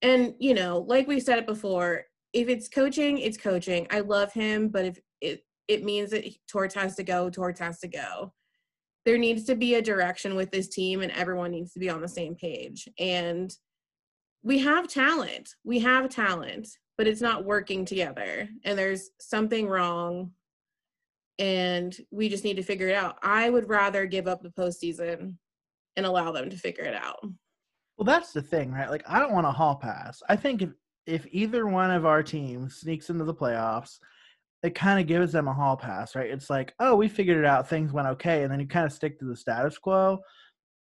[0.01, 3.87] and you know, like we said it before, if it's coaching, it's coaching.
[3.91, 7.79] I love him, but if it it means that Torts has to go, Torts has
[7.79, 8.33] to go.
[9.05, 12.01] There needs to be a direction with this team and everyone needs to be on
[12.01, 12.87] the same page.
[12.99, 13.51] And
[14.43, 15.49] we have talent.
[15.63, 16.67] We have talent
[17.01, 20.29] but it's not working together and there's something wrong
[21.39, 23.17] and we just need to figure it out.
[23.23, 25.33] I would rather give up the postseason
[25.95, 27.17] and allow them to figure it out.
[27.97, 28.87] Well, that's the thing, right?
[28.87, 30.21] Like, I don't want a hall pass.
[30.29, 30.69] I think if
[31.07, 33.97] if either one of our teams sneaks into the playoffs,
[34.61, 36.29] it kind of gives them a hall pass, right?
[36.29, 38.93] It's like, oh, we figured it out, things went okay, and then you kind of
[38.93, 40.19] stick to the status quo.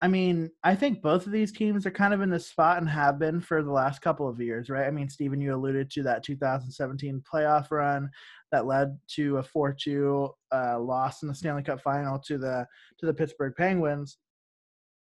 [0.01, 2.87] I mean, I think both of these teams are kind of in this spot and
[2.89, 4.87] have been for the last couple of years, right?
[4.87, 8.09] I mean, Stephen, you alluded to that 2017 playoff run
[8.53, 12.65] that led to a 4-2 uh, loss in the Stanley Cup final to the
[12.99, 14.17] to the Pittsburgh Penguins.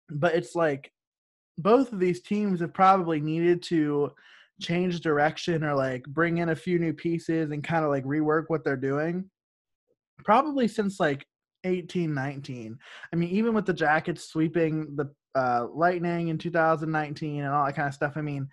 [0.09, 0.91] But it's like
[1.57, 4.11] both of these teams have probably needed to
[4.61, 8.45] change direction or like bring in a few new pieces and kind of like rework
[8.47, 9.29] what they're doing.
[10.23, 11.25] Probably since like
[11.65, 12.77] 18 19.
[13.11, 17.75] I mean, even with the Jackets sweeping the uh, Lightning in 2019 and all that
[17.75, 18.47] kind of stuff, I mean,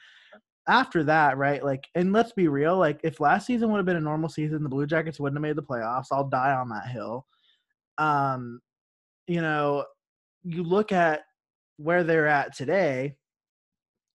[0.69, 1.65] after that, right?
[1.65, 4.63] Like, and let's be real, like, if last season would have been a normal season,
[4.63, 6.07] the Blue Jackets wouldn't have made the playoffs.
[6.11, 7.27] I'll die on that hill.
[7.99, 8.61] Um,
[9.27, 9.85] you know,
[10.45, 11.23] you look at
[11.77, 13.17] where they're at today,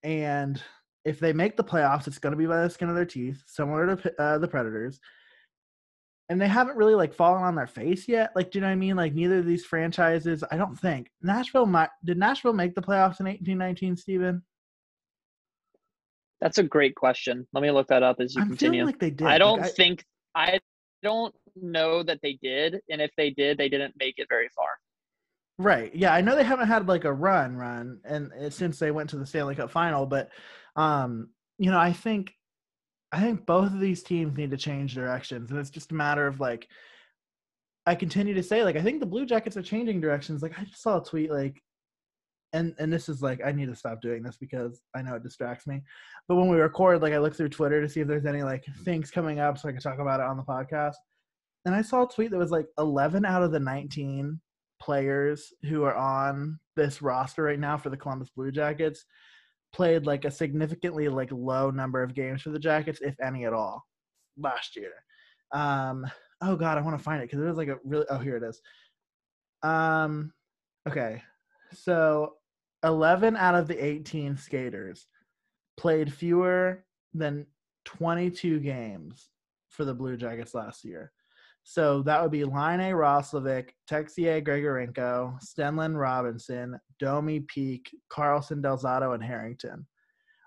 [0.04, 0.62] and
[1.06, 3.42] if they make the playoffs, it's going to be by the skin of their teeth,
[3.46, 5.00] similar to uh, the Predators
[6.30, 8.32] and they haven't really like fallen on their face yet.
[8.36, 8.96] Like, do you know what I mean?
[8.96, 11.90] Like, neither of these franchises, I don't think Nashville might.
[12.04, 14.44] Did Nashville make the playoffs in eighteen nineteen, Steven?
[16.42, 17.48] That's a great question.
[17.54, 18.80] Let me look that up as you I'm continue.
[18.82, 19.28] feeling like they did.
[19.28, 20.06] I don't Like, think
[20.36, 20.60] I
[21.02, 24.68] don't know that they did, and if they did, they didn't make it very far.
[25.58, 25.96] Right.
[25.96, 29.10] Yeah, I know they haven't had like a run, run, and uh, since they went
[29.12, 30.30] to the Stanley Cup final, but
[30.76, 32.34] um, you know, I think
[33.18, 36.28] I think both of these teams need to change directions, and it's just a matter
[36.28, 36.68] of like.
[37.88, 40.44] I continue to say like I think the Blue Jackets are changing directions.
[40.44, 41.64] Like I just saw a tweet like,
[42.54, 45.24] and and this is like I need to stop doing this because I know it
[45.24, 45.82] distracts me.
[46.28, 48.64] But when we record, like I look through Twitter to see if there's any like
[48.84, 50.96] things coming up so I can talk about it on the podcast.
[51.66, 54.40] And I saw a tweet that was like 11 out of the 19
[54.80, 59.06] players who are on this roster right now for the Columbus Blue Jackets
[59.74, 63.54] played like a significantly like low number of games for the Jackets, if any at
[63.54, 63.86] all,
[64.38, 64.94] last year.
[65.54, 66.06] Um,
[66.42, 68.06] Oh God, I want to find it because it was like a really.
[68.10, 68.62] Oh, here it is.
[69.64, 70.32] Um,
[70.88, 71.24] okay,
[71.74, 72.36] so
[72.84, 75.08] eleven out of the eighteen skaters
[75.78, 77.48] played fewer than
[77.86, 79.30] twenty-two games
[79.70, 81.12] for the Blue Jackets last year.
[81.70, 82.94] So that would be Laine.
[82.94, 89.86] Roslovic, Texier Grigorenko, Stenlund Robinson, Domi Peeke, Carlsson Delzato, and Harrington.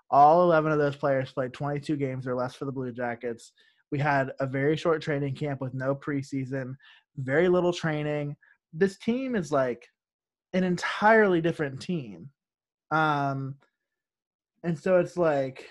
[0.09, 3.51] All 11 of those players played 22 games or less for the Blue Jackets.
[3.91, 6.73] We had a very short training camp with no preseason,
[7.17, 8.35] very little training.
[8.73, 9.87] This team is like
[10.53, 12.31] an entirely different team.
[12.89, 13.57] Um,
[14.63, 15.69] and so it's like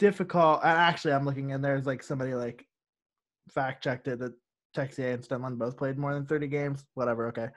[0.00, 0.62] difficult.
[0.64, 2.66] Actually, I'm looking and there's like somebody like
[3.48, 4.32] fact checked it that
[4.76, 6.84] Texier and Stenlund both played more than 30 games.
[6.94, 7.28] Whatever.
[7.28, 7.48] Okay.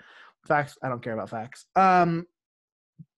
[0.46, 0.78] Facts.
[0.82, 1.66] I don't care about facts.
[1.76, 2.26] Um,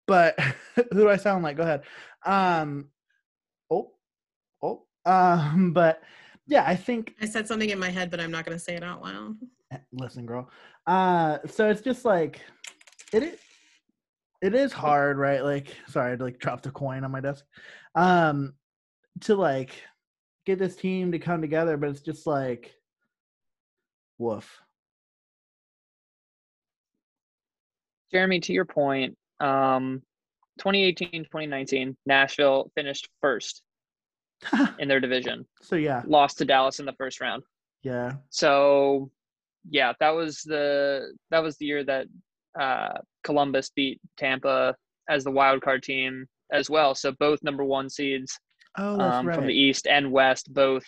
[0.07, 0.38] but
[0.76, 1.57] who do I sound like?
[1.57, 1.84] Go ahead.
[2.26, 2.89] Um,
[3.69, 3.91] oh,
[4.61, 6.01] oh, um, but
[6.47, 8.76] yeah, I think I said something in my head, but I'm not going to say
[8.76, 9.36] it out loud.
[9.72, 10.49] Eh, listen, girl.
[10.88, 12.41] Uh, so it's just like
[13.13, 13.39] it is.
[14.41, 15.43] It is hard, right?
[15.43, 17.45] Like, sorry, I like dropped a coin on my desk.
[17.93, 18.55] Um,
[19.22, 19.84] to like
[20.46, 22.74] get this team to come together, but it's just like,
[24.18, 24.62] woof.
[28.12, 30.02] Jeremy, to your point, um,
[30.60, 33.62] 2018, 2019, Nashville finished first
[34.80, 35.46] in their division.
[35.62, 37.44] So yeah, Lost to Dallas in the first round.
[37.84, 39.12] yeah, So
[39.70, 42.08] yeah, that was the that was the year that
[42.60, 44.76] uh, Columbus beat Tampa
[45.10, 46.96] as the wild card team as well.
[46.96, 48.38] So both number one seeds
[48.78, 49.36] oh, um, right.
[49.36, 50.84] from the East and West both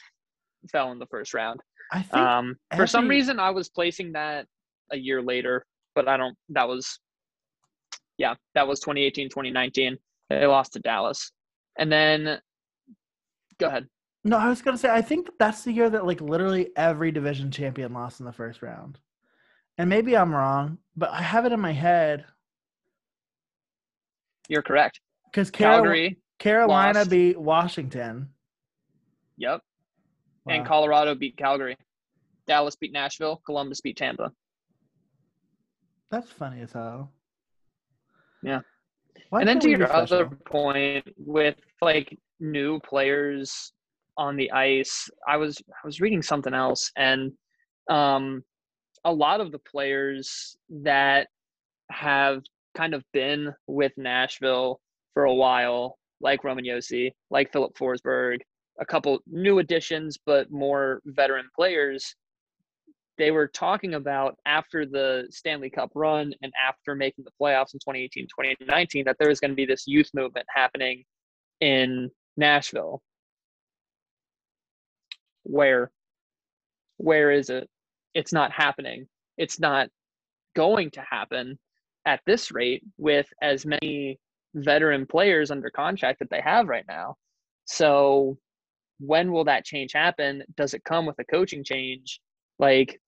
[0.72, 1.60] fell in the first round.
[1.92, 4.48] I think Um, for some reason, I was placing that
[4.92, 5.66] a year later,
[5.96, 6.36] but I don't.
[6.50, 7.00] That was,
[8.18, 9.98] yeah, that was 2018, 2019.
[10.30, 11.32] They lost to Dallas,
[11.78, 12.40] and then,
[13.60, 13.88] go ahead.
[14.24, 17.52] no, I was gonna say I think that's the year that like literally every division
[17.52, 19.00] champion lost in the first round,
[19.78, 22.26] and maybe I'm wrong, but I have it in my head
[24.48, 25.00] You're correct.
[25.32, 27.10] because Calgary, Carolina lost.
[27.10, 28.30] beat Washington.
[29.38, 29.62] yep,
[30.48, 31.78] and Colorado beat Calgary.
[32.48, 33.42] Dallas beat Nashville.
[33.46, 34.32] Columbus beat Tampa.
[36.12, 37.12] That's funny as hell.
[38.42, 38.60] Yeah.
[39.30, 43.72] Why and then to your other point with like new players
[44.18, 47.32] on the ice i was i was reading something else and
[47.90, 48.44] um
[49.06, 51.28] a lot of the players that
[51.90, 52.42] have
[52.76, 54.80] kind of been with nashville
[55.14, 58.40] for a while like roman Josi, like filip forsberg
[58.80, 62.16] a couple new additions but more veteran players
[63.18, 67.80] they were talking about after the Stanley Cup run and after making the playoffs in
[67.80, 71.04] 2018 2019 that there was going to be this youth movement happening
[71.62, 73.02] in Nashville.
[75.44, 75.92] Where?
[76.98, 77.70] Where is it?
[78.14, 79.08] It's not happening.
[79.38, 79.90] It's not
[80.56, 81.60] going to happen
[82.06, 84.20] at this rate with as many
[84.56, 87.16] veteran players under contract that they have right now.
[87.66, 88.38] So,
[89.00, 90.44] when will that change happen?
[90.56, 92.20] Does it come with a coaching change?
[92.60, 93.00] Like,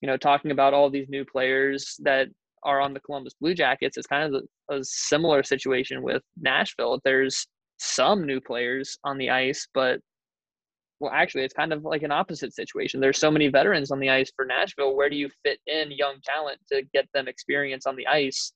[0.00, 2.28] you know, talking about all these new players that
[2.64, 7.00] are on the Columbus Blue Jackets, it's kind of a, a similar situation with Nashville.
[7.04, 7.46] There's
[7.78, 10.00] some new players on the ice, but
[11.02, 13.00] well, actually, it's kind of like an opposite situation.
[13.00, 14.94] There's so many veterans on the ice for Nashville.
[14.94, 18.52] Where do you fit in young talent to get them experience on the ice?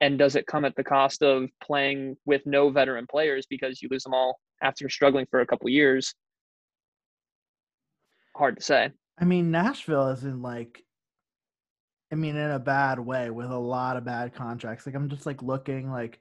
[0.00, 3.88] And does it come at the cost of playing with no veteran players because you
[3.90, 6.14] lose them all after struggling for a couple years?
[8.34, 8.90] Hard to say.
[9.18, 10.82] I mean, Nashville is in like,
[12.10, 14.86] I mean, in a bad way with a lot of bad contracts.
[14.86, 16.18] Like, I'm just like looking like,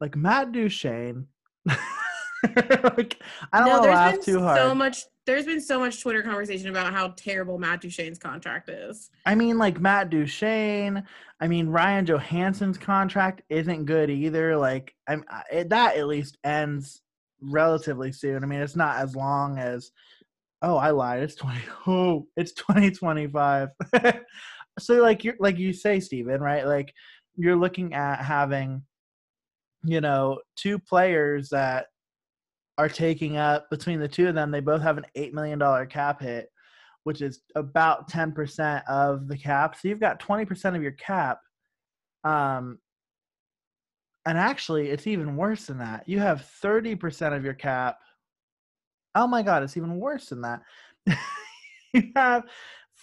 [0.00, 1.26] like Matt Duchene.
[1.66, 4.58] like, I don't want to laugh been too hard.
[4.58, 5.04] so much.
[5.24, 9.10] There's been so much Twitter conversation about how terrible Matt Duchene's contract is.
[9.24, 11.04] I mean, like Matt Duchene.
[11.40, 14.56] I mean, Ryan Johansen's contract isn't good either.
[14.56, 17.02] Like, I'm that at least ends
[17.40, 18.42] relatively soon.
[18.42, 19.92] I mean, it's not as long as.
[20.60, 21.22] Oh, I lied.
[21.22, 21.60] It's twenty.
[21.86, 23.68] Oh, it's twenty twenty five.
[24.78, 26.66] so, like you like you say, Stephen, right?
[26.66, 26.92] Like
[27.36, 28.82] you're looking at having,
[29.84, 31.86] you know, two players that
[32.82, 34.50] are taking up between the two of them.
[34.50, 36.48] They both have an eight million dollar cap hit
[37.04, 39.76] which is about 10% of the cap.
[39.76, 41.40] So you've got 20% of your cap.
[42.24, 42.78] Um,
[44.24, 46.08] and actually, it's even worse than that.
[46.08, 47.98] You have 30% of your cap.
[49.14, 50.62] Oh my God, it's even worse than that.
[51.92, 52.44] you have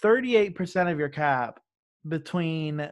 [0.02, 1.60] 38% of your cap
[2.08, 2.90] between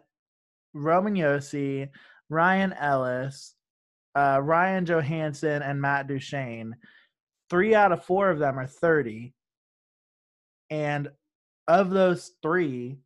[0.74, 1.88] Roman Josi,
[2.28, 3.54] Ryan Ellis,
[4.14, 6.74] uh, Ryan Johansen, and Matt Duchene.
[7.50, 9.32] three out of four of them are 30.
[10.70, 11.10] And
[11.66, 12.98] of those three,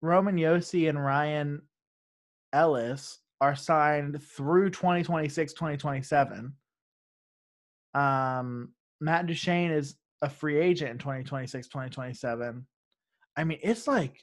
[0.00, 1.62] Roman Josi and Ryan
[2.52, 6.52] Ellis are signed through 2026, 2027.
[7.94, 12.66] Um, Matt Duchene is a free agent in 2026, 2027.
[13.36, 14.22] I mean, it's like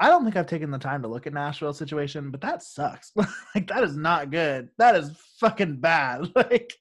[0.00, 3.12] I don't think I've taken the time to look at Nashville's situation, but that sucks.
[3.54, 4.68] like that is not good.
[4.78, 6.32] That is fucking bad.
[6.34, 6.74] Like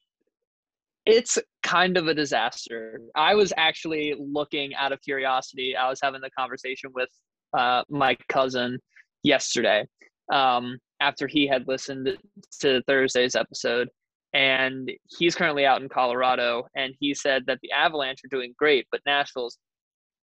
[1.05, 3.01] it's kind of a disaster.
[3.15, 5.75] I was actually looking out of curiosity.
[5.75, 7.09] I was having the conversation with
[7.53, 8.79] uh, my cousin
[9.21, 9.85] yesterday
[10.31, 12.17] um, after he had listened
[12.61, 13.89] to Thursday's episode.
[14.33, 14.89] And
[15.19, 16.67] he's currently out in Colorado.
[16.75, 19.57] And he said that the Avalanche are doing great, but Nashville's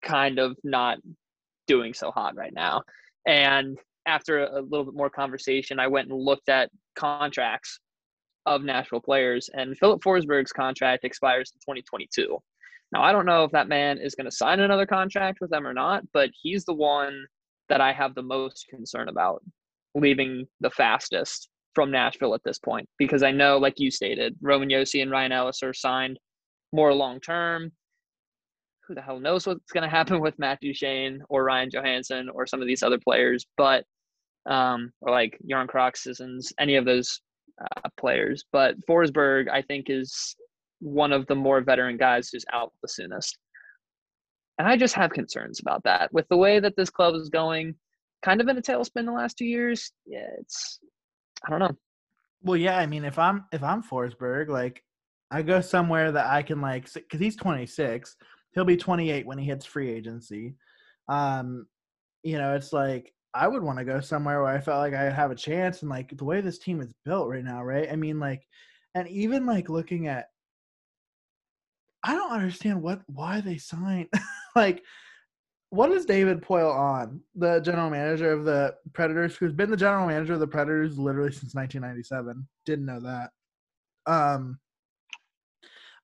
[0.04, 1.00] kind of not
[1.70, 2.82] doing so hot right now.
[3.28, 7.80] And after a little bit more conversation, I went and looked at contracts
[8.48, 12.38] of Nashville players, and Filip Forsberg's contract expires in 2022.
[12.92, 15.68] Now, I don't know if that man is going to sign another contract with them
[15.68, 17.26] or not, but he's the one
[17.70, 19.44] that I have the most concern about
[19.94, 24.70] leaving the fastest from Nashville at this point because I know, like you stated, Roman
[24.70, 26.18] Josi and Ryan Ellis are signed
[26.74, 27.72] more long term.
[28.90, 32.48] Who the hell knows what's going to happen with Matt Duchene or Ryan Johansen or
[32.48, 33.86] some of these other players, but
[34.50, 37.22] um, or like Jarnkrok Croxisons, any of those
[37.62, 38.44] uh, players.
[38.52, 40.36] But Forsberg, I think, is
[40.80, 43.38] one of the more veteran guys who's out the soonest.
[44.58, 46.12] And I just have concerns about that.
[46.12, 47.76] With the way that this club is going,
[48.24, 50.80] kind of in a tailspin the last two years, yeah, it's
[51.46, 51.78] I don't know.
[52.42, 54.84] Well, yeah, I mean, if I'm if I'm Forsberg, like
[55.30, 58.16] I go somewhere that I can like because he's 26,
[58.54, 60.56] he'll be 28 when he hits free agency.
[61.08, 61.68] Um,
[62.24, 65.10] you know, it's like I would want to go somewhere where I felt like I
[65.10, 67.90] have a chance and like the way this team is built right now, right?
[67.92, 68.48] I mean, like,
[68.96, 70.30] and even like looking at,
[72.04, 74.08] I don't understand what why they signed.
[74.56, 74.84] like,
[75.70, 80.08] what is David Poile on, the general manager of the Predators, who's been the general
[80.08, 82.48] manager of the Predators literally since 1997?
[82.66, 83.30] Didn't know that.
[84.12, 84.60] Um,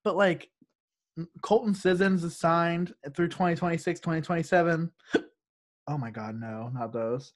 [0.04, 0.50] but like,
[1.41, 4.91] Colton Sissons is signed through 2026, 2027.
[5.88, 7.32] Oh my god, no, not those.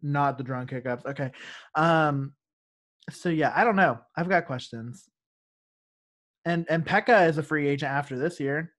[0.00, 1.04] Not the drunk hiccups.
[1.04, 1.32] Okay.
[1.74, 2.32] Um
[3.10, 3.98] so yeah, I don't know.
[4.16, 5.06] I've got questions.
[6.46, 8.72] And and Pekka is a free agent after this year.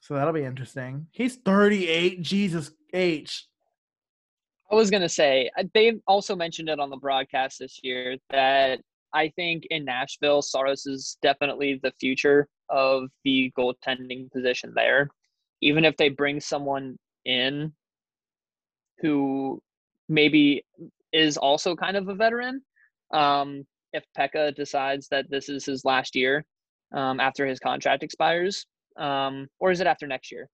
[0.00, 1.08] So that'll be interesting.
[1.12, 2.22] He's 38.
[2.22, 3.46] Jesus H.
[4.70, 8.80] I was to say, uh, they also mentioned it on the broadcast this year that
[9.14, 15.08] I think in Nashville, Saros is definitely the future of the goaltending position there.
[15.62, 17.72] Even if they bring someone in
[19.00, 19.60] who
[20.08, 20.64] maybe
[21.12, 22.62] is also kind of a veteran.
[23.12, 26.44] Um, if Pekka decides that this is his last year
[26.94, 28.66] um, after his contract expires,
[28.98, 30.48] um, or is it after next year?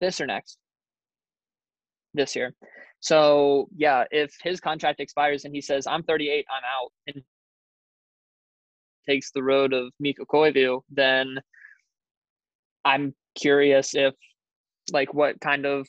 [0.00, 0.58] This or next?
[2.14, 2.54] This year.
[3.00, 7.22] So yeah, if his contract expires and he says, "I'm 38, I'm out," and
[9.08, 11.38] takes the road of Mikko Koivu, then
[12.84, 14.14] I'm curious if
[14.92, 15.86] like what kind of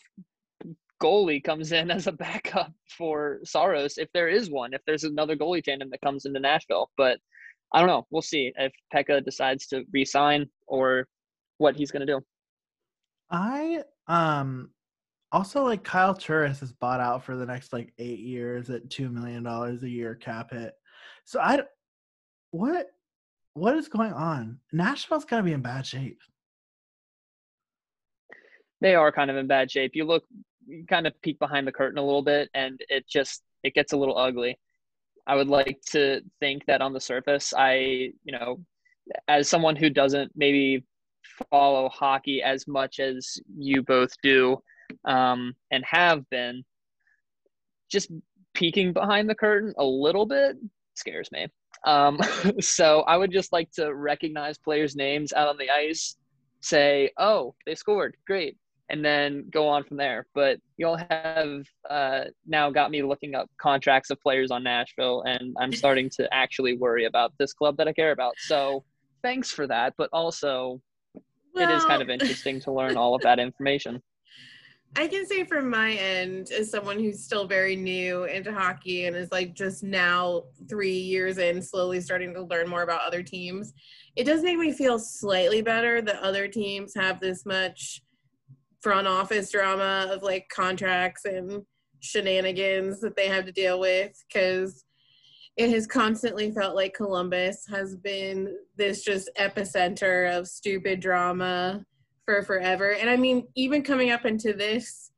[1.02, 5.36] goalie comes in as a backup for Saros if there is one, if there's another
[5.36, 6.90] goalie tandem that comes into Nashville.
[6.98, 7.20] But
[7.74, 8.06] I don't know.
[8.10, 11.08] We'll see if Pekka decides to resign or
[11.58, 12.22] what he's going to do.
[13.30, 14.70] I um
[15.32, 19.10] also like Kyle Turris is bought out for the next like eight years at two
[19.10, 20.74] million dollars a year cap hit.
[21.26, 21.64] So I
[22.52, 22.88] what
[23.56, 24.60] what is going on?
[24.72, 26.20] Nashville's to be in bad shape
[28.82, 29.96] they are kind of in bad shape.
[29.96, 30.24] You look,
[30.68, 33.94] you kind of peek behind the curtain a little bit, and it just it gets
[33.94, 34.60] a little ugly.
[35.28, 38.60] I would like to think that on the surface, I you know,
[39.28, 40.84] as someone who doesn't maybe
[41.50, 44.62] follow hockey as much as you both do,
[45.06, 46.64] um, and have been,
[47.90, 48.12] just
[48.54, 50.58] peeking behind the curtain a little bit
[50.94, 51.48] scares me.
[51.86, 52.20] Um,
[52.60, 56.18] so I would just like to recognize players' names out on the ice,
[56.62, 58.58] say, "Oh, they scored, great,"
[58.90, 60.26] and then go on from there.
[60.34, 65.56] But you'll have uh, now got me looking up contracts of players on Nashville, and
[65.60, 68.34] I'm starting to actually worry about this club that I care about.
[68.40, 68.84] So
[69.22, 69.94] thanks for that.
[69.98, 70.82] But also,
[71.54, 74.02] well, it is kind of interesting to learn all of that information.
[74.98, 79.16] I can say from my end, as someone who's still very new into hockey and
[79.16, 83.74] is like just now three years in, slowly starting to learn more about other teams,
[84.16, 88.02] it does make me feel slightly better that other teams have this much
[88.82, 91.64] front office drama of like contracts and
[92.00, 94.86] shenanigans that they have to deal with because
[95.58, 101.84] it has constantly felt like Columbus has been this just epicenter of stupid drama
[102.26, 102.94] for forever.
[102.94, 105.12] And I mean, even coming up into this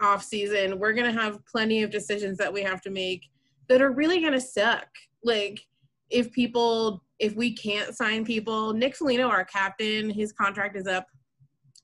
[0.00, 3.22] off season, we're gonna have plenty of decisions that we have to make
[3.68, 4.86] that are really gonna suck.
[5.22, 5.60] Like
[6.10, 11.06] if people if we can't sign people, Nick Foligno, our captain, his contract is up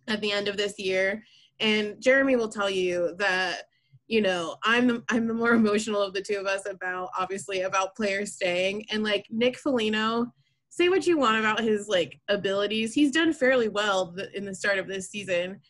[0.09, 1.22] at the end of this year.
[1.61, 3.64] And Jeremy will tell you that
[4.09, 7.61] you know i'm the i'm the more emotional of the two of us about obviously
[7.61, 10.33] about players staying and like nick Foligno,
[10.71, 12.95] say what you want about his like abilities.
[12.95, 15.61] He's done fairly well in the start of this season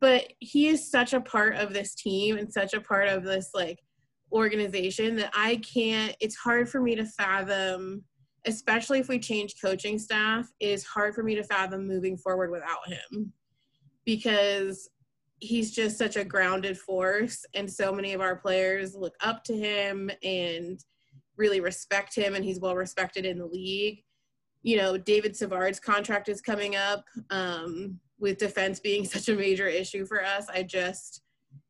[0.00, 3.50] but he is such a part of this team and such a part of this
[3.54, 3.78] like
[4.32, 8.02] organization that i can't it's hard for me to fathom
[8.46, 12.86] especially if we change coaching staff It's hard for me to fathom moving forward without
[12.86, 13.32] him
[14.04, 14.88] because
[15.38, 19.56] he's just such a grounded force and so many of our players look up to
[19.56, 20.80] him and
[21.36, 24.02] really respect him and he's well respected in the league
[24.66, 29.66] you know david savard's contract is coming up um, with defense being such a major
[29.66, 31.22] issue for us i just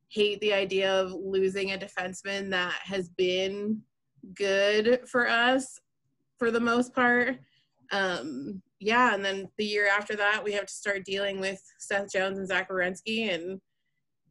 [0.08, 3.80] hate the idea of losing a defenseman that has been
[4.34, 5.80] good for us
[6.38, 7.38] for the most part
[7.92, 12.12] um, yeah, and then the year after that, we have to start dealing with Seth
[12.12, 13.60] Jones and Zach Werenski, and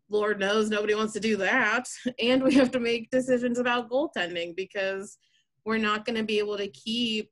[0.10, 1.88] Lord knows nobody wants to do that.
[2.22, 5.18] And we have to make decisions about goaltending because
[5.66, 7.32] we're not going to be able to keep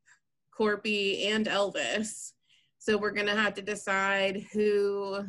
[0.58, 2.32] Korpi and Elvis.
[2.78, 5.24] So we're to have to decide who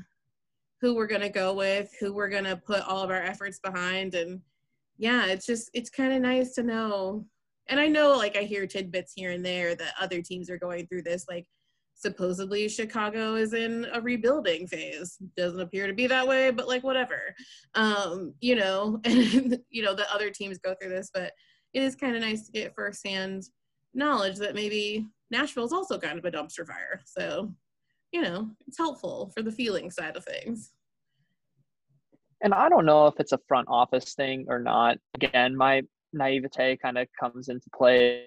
[0.82, 4.42] who we're to go with, who we're to put all of our efforts behind and
[4.98, 7.26] yeah, it's just it's kind of nice to know.
[7.68, 10.88] And I know like I hear tidbits here and there that other teams are going
[10.88, 11.48] through this like
[11.96, 15.18] supposedly Chicago is in a rebuilding phase.
[15.36, 17.36] Doesn't appear to be that way, but like whatever.
[17.74, 21.32] Um, you know, and you know, the other teams go through this, but
[21.74, 23.44] it is kind of nice to get firsthand
[23.96, 27.02] knowledge that maybe Nashville is also kind of a dumpster fire.
[27.06, 27.52] So,
[28.12, 30.72] you know, it's helpful for the feeling side of things.
[32.42, 34.98] And I don't know if it's a front office thing or not.
[35.16, 35.82] Again, my
[36.14, 38.26] naivete kind of comes into play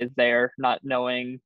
[0.00, 1.40] is there not knowing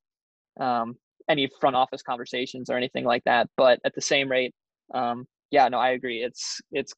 [0.59, 0.95] um,
[1.29, 3.49] any front office conversations or anything like that.
[3.57, 4.53] But at the same rate,
[4.93, 6.23] um, yeah, no, I agree.
[6.23, 6.93] It's it's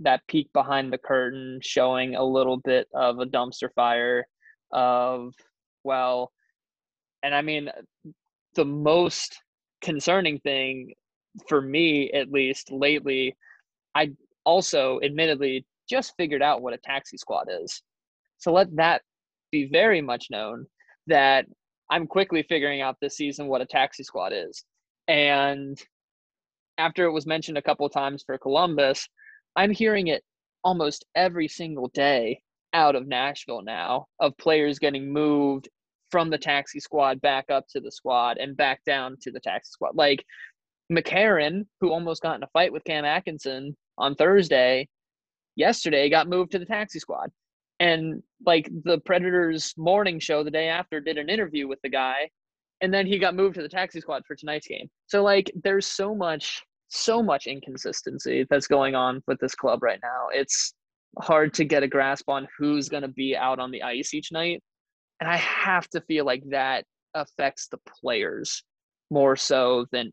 [0.00, 4.26] that peek behind the curtain, showing a little bit of a dumpster fire
[4.72, 5.32] of
[5.84, 6.32] well,
[7.22, 7.70] and I mean
[8.54, 9.40] the most
[9.82, 10.94] concerning thing
[11.48, 13.36] for me, at least lately,
[13.94, 14.12] I
[14.44, 17.82] also admittedly just figured out what a taxi squad is.
[18.38, 19.02] So let that
[19.50, 20.66] be very much known
[21.06, 21.46] that
[21.90, 24.64] I'm quickly figuring out this season what a taxi squad is.
[25.06, 25.78] And
[26.78, 29.08] after it was mentioned a couple times for Columbus,
[29.56, 30.22] I'm hearing it
[30.62, 32.40] almost every single day
[32.72, 35.68] out of Nashville now of players getting moved
[36.10, 39.70] from the taxi squad back up to the squad and back down to the taxi
[39.70, 39.94] squad.
[39.94, 40.24] Like
[40.92, 44.88] McCarron, who almost got in a fight with Cam Atkinson on Thursday,
[45.56, 47.30] yesterday got moved to the taxi squad
[47.80, 52.28] and like the predators morning show the day after did an interview with the guy
[52.80, 55.86] and then he got moved to the taxi squad for tonight's game so like there's
[55.86, 56.62] so much
[56.94, 60.74] so much inconsistency that's going on with this club right now it's
[61.18, 64.32] hard to get a grasp on who's going to be out on the ice each
[64.32, 64.62] night
[65.20, 66.84] and i have to feel like that
[67.14, 68.64] affects the players
[69.10, 70.10] more so than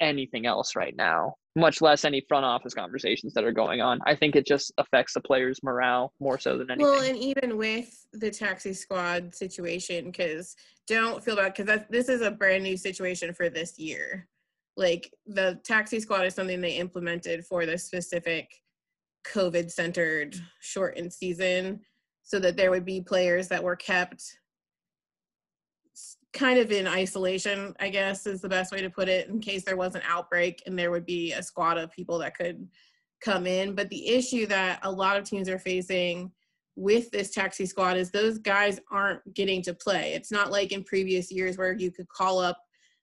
[0.00, 3.98] anything else right now much less any front office conversations that are going on.
[4.06, 6.92] I think it just affects the players' morale more so than anything.
[6.92, 10.54] Well, and even with the taxi squad situation, because
[10.86, 14.28] don't feel bad, because this is a brand new situation for this year.
[14.76, 18.50] Like the taxi squad is something they implemented for the specific
[19.32, 21.80] COVID centered shortened season
[22.22, 24.22] so that there would be players that were kept
[26.32, 29.64] kind of in isolation, I guess is the best way to put it, in case
[29.64, 32.68] there was an outbreak and there would be a squad of people that could
[33.22, 33.74] come in.
[33.74, 36.30] But the issue that a lot of teams are facing
[36.76, 40.12] with this taxi squad is those guys aren't getting to play.
[40.12, 42.58] It's not like in previous years where you could call up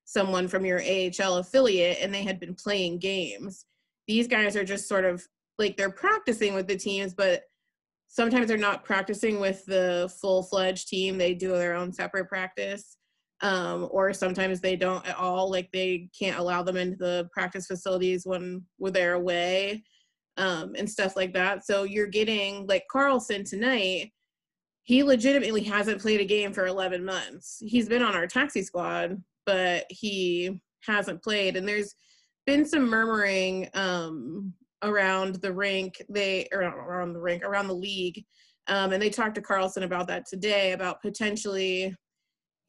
[0.05, 3.65] someone from your AHL affiliate and they had been playing games.
[4.07, 5.25] These guys are just sort of
[5.57, 7.43] like they're practicing with the teams, but
[8.07, 11.17] sometimes they're not practicing with the full fledged team.
[11.17, 12.97] They do their own separate practice
[13.43, 15.51] um, or sometimes they don't at all.
[15.51, 19.83] Like they can't allow them into the practice facilities when when they're away
[20.37, 21.65] um, and stuff like that.
[21.65, 24.11] So you're getting like Carlsson tonight.
[24.83, 27.61] He legitimately hasn't played a game for 11 months.
[27.65, 31.55] He's been on our taxi squad, but he hasn't played.
[31.55, 31.95] And there's
[32.45, 36.01] been some murmuring um, around the rink.
[36.09, 38.23] They or around the rink, around the league,
[38.67, 41.95] um, and they talked to Carlsson about that today about potentially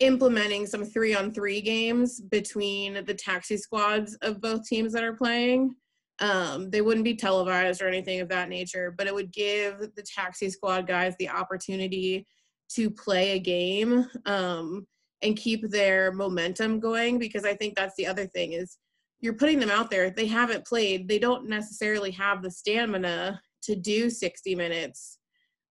[0.00, 5.14] implementing some three on three games between the taxi squads of both teams that are
[5.14, 5.74] playing.
[6.20, 10.02] Um, they wouldn't be televised or anything of that nature, but it would give the
[10.02, 12.26] taxi squad guys the opportunity
[12.70, 14.86] to play a game um,
[15.22, 18.78] and keep their momentum going because I think that's the other thing is
[19.20, 20.10] you're putting them out there.
[20.10, 21.08] They haven't played.
[21.08, 25.18] They don't necessarily have the stamina to do 60 minutes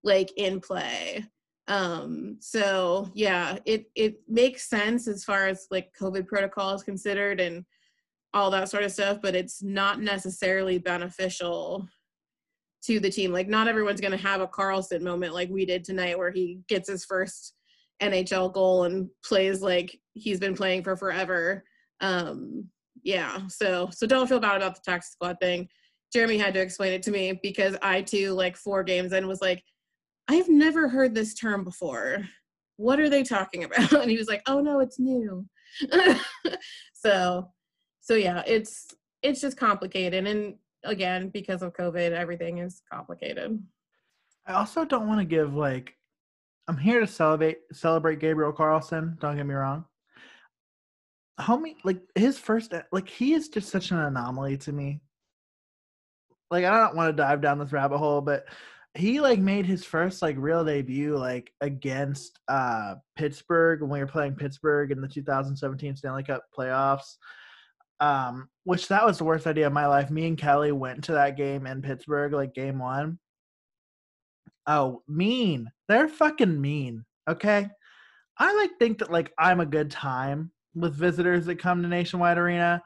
[0.03, 1.25] like in play.
[1.67, 7.39] Um, so yeah, it it makes sense as far as like COVID protocol is considered
[7.39, 7.63] and
[8.33, 11.87] all that sort of stuff, but it's not necessarily beneficial
[12.85, 13.31] to the team.
[13.31, 16.59] Like not everyone's going to have a Carlsson moment like we did tonight where he
[16.67, 17.53] gets his first
[18.11, 21.63] NHL goal and plays like he's been playing for forever.
[22.01, 22.69] Um
[23.03, 25.67] yeah, so so don't feel bad about the tax squad thing.
[26.11, 29.41] Jeremy had to explain it to me because I too like four games and was
[29.41, 29.63] like
[30.27, 32.19] I've never heard this term before.
[32.77, 33.93] What are they talking about?
[33.93, 35.45] And he was like, "Oh no, it's new."
[36.93, 37.49] so
[37.99, 38.87] so yeah, it's
[39.21, 43.61] it's just complicated and again, because of COVID, everything is complicated.
[44.45, 45.95] I also don't want to give like
[46.67, 49.85] I'm here to celebrate celebrate Gabriel Carlsson, don't get me wrong.
[51.39, 55.01] Homie, like his first like he is just such an anomaly to me.
[56.51, 58.45] Like I don't want to dive down this rabbit hole, but
[58.95, 64.07] he like made his first like real debut like against uh Pittsburgh when we were
[64.07, 67.17] playing Pittsburgh in the 2017 Stanley Cup playoffs.
[67.99, 70.09] Um, which that was the worst idea of my life.
[70.11, 73.17] Me and Kelly went to that game in Pittsburgh, like game one.
[74.67, 75.71] Oh, mean.
[75.87, 77.05] They're fucking mean.
[77.29, 77.69] Okay.
[78.37, 82.37] I like think that like I'm a good time with visitors that come to Nationwide
[82.37, 82.81] Arena.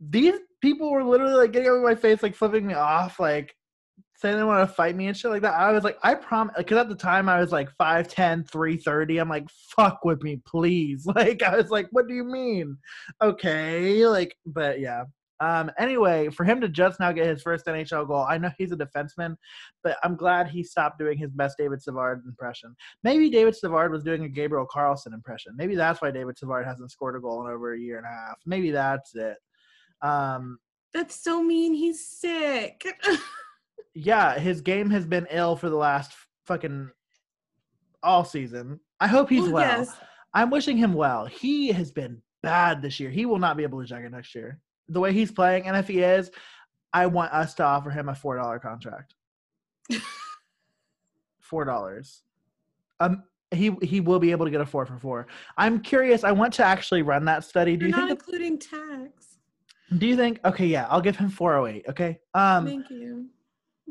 [0.00, 3.54] These people were literally like getting over my face, like flipping me off, like
[4.16, 5.54] saying they want to fight me and shit like that.
[5.54, 9.18] I was like, I promise, because at the time I was like 5'10, 330.
[9.18, 11.06] I'm like, fuck with me, please.
[11.14, 12.76] Like, I was like, what do you mean?
[13.22, 14.06] Okay.
[14.06, 15.04] Like, but yeah.
[15.40, 18.72] Um, anyway, for him to just now get his first NHL goal, I know he's
[18.72, 19.36] a defenseman,
[19.82, 22.74] but I'm glad he stopped doing his best David Savard impression.
[23.02, 25.54] Maybe David Savard was doing a Gabriel Carlsson impression.
[25.56, 28.10] Maybe that's why David Savard hasn't scored a goal in over a year and a
[28.10, 28.36] half.
[28.46, 29.36] Maybe that's it.
[30.02, 30.58] Um,
[30.92, 31.74] That's so mean.
[31.74, 32.86] He's sick.
[33.94, 36.12] yeah, his game has been ill for the last
[36.46, 36.90] fucking
[38.02, 38.78] all season.
[39.00, 39.78] I hope he's Oh, well.
[39.78, 39.96] yes.
[40.34, 41.26] I'm wishing him well.
[41.26, 43.10] He has been bad this year.
[43.10, 44.60] He will not be a Blue Jacket next year.
[44.88, 46.30] The way he's playing, and if he is,
[46.92, 49.14] I want us to offer him a four dollar contract.
[51.40, 52.22] four dollars.
[53.00, 55.26] Um, he he will be able to get a four for four.
[55.56, 56.24] I'm curious.
[56.24, 57.76] I want to actually run that study.
[57.76, 58.20] Do You're you not think?
[58.20, 59.38] including tax.
[59.98, 60.40] do you think?
[60.44, 61.84] Okay, yeah, I'll give him four oh eight.
[61.88, 62.18] Okay.
[62.34, 63.26] Um, Thank you.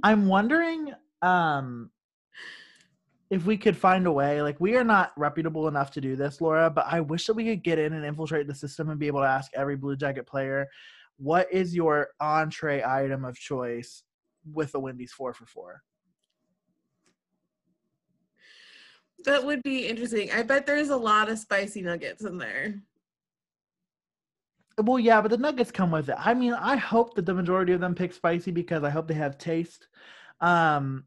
[0.04, 1.90] I'm wondering um
[3.34, 6.40] if we could find a way like we are not reputable enough to do this
[6.40, 9.08] laura but i wish that we could get in and infiltrate the system and be
[9.08, 10.68] able to ask every blue jacket player
[11.18, 14.04] what is your entree item of choice
[14.54, 15.82] with a wendy's four for four
[19.26, 20.34] That would be interesting.
[20.34, 22.82] I bet there's a lot of spicy nuggets in there.
[24.78, 27.74] well yeah but the nuggets come with it i mean i hope that the majority
[27.74, 29.88] of them pick spicy because i hope they have taste
[30.42, 31.06] um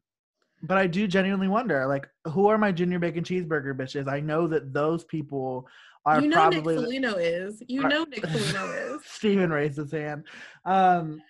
[0.62, 4.46] but i do genuinely wonder like who are my junior bacon cheeseburger bitches i know
[4.46, 5.66] that those people
[6.06, 7.62] are you know probably Nick the- Foligno is.
[7.66, 7.90] You Right.
[7.90, 9.02] know Nick Foligno is.
[9.06, 10.22] Steven raised his hand.
[10.64, 11.20] Um,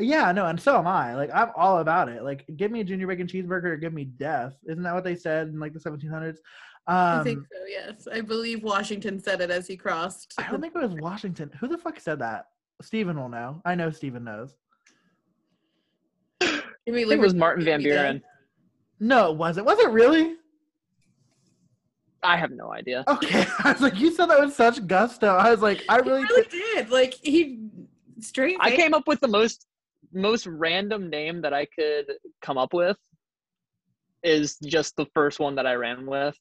[0.00, 1.14] yeah, no, and so am I.
[1.14, 2.24] Like, I'm all about it.
[2.24, 4.54] Like, give me a junior bacon cheeseburger or give me death.
[4.66, 6.38] Isn't that what they said in like the 1700s?
[6.88, 7.58] Um, I think so.
[7.68, 10.34] Yes, I believe Washington said it as he crossed.
[10.38, 11.48] I don't think it was Washington.
[11.60, 12.46] Who the fuck said that?
[12.82, 13.62] Steven will know.
[13.64, 14.56] I know Steven knows.
[16.40, 16.50] Give
[16.88, 17.96] me I think it was Martin Van give me.
[17.96, 18.22] Buren.
[19.00, 19.66] No, it wasn't.
[19.66, 20.36] Was it really?
[22.22, 23.02] I have no idea.
[23.08, 23.46] Okay.
[23.64, 25.28] I was like, you said that with such gusto.
[25.36, 26.22] I was like, I He really.
[26.24, 26.90] really did.
[26.90, 27.66] Like he
[28.20, 28.58] straight.
[28.60, 29.66] I came up with the most
[30.12, 32.06] most random name that I could
[32.42, 32.96] come up with
[34.22, 36.36] is just the first one that I ran with.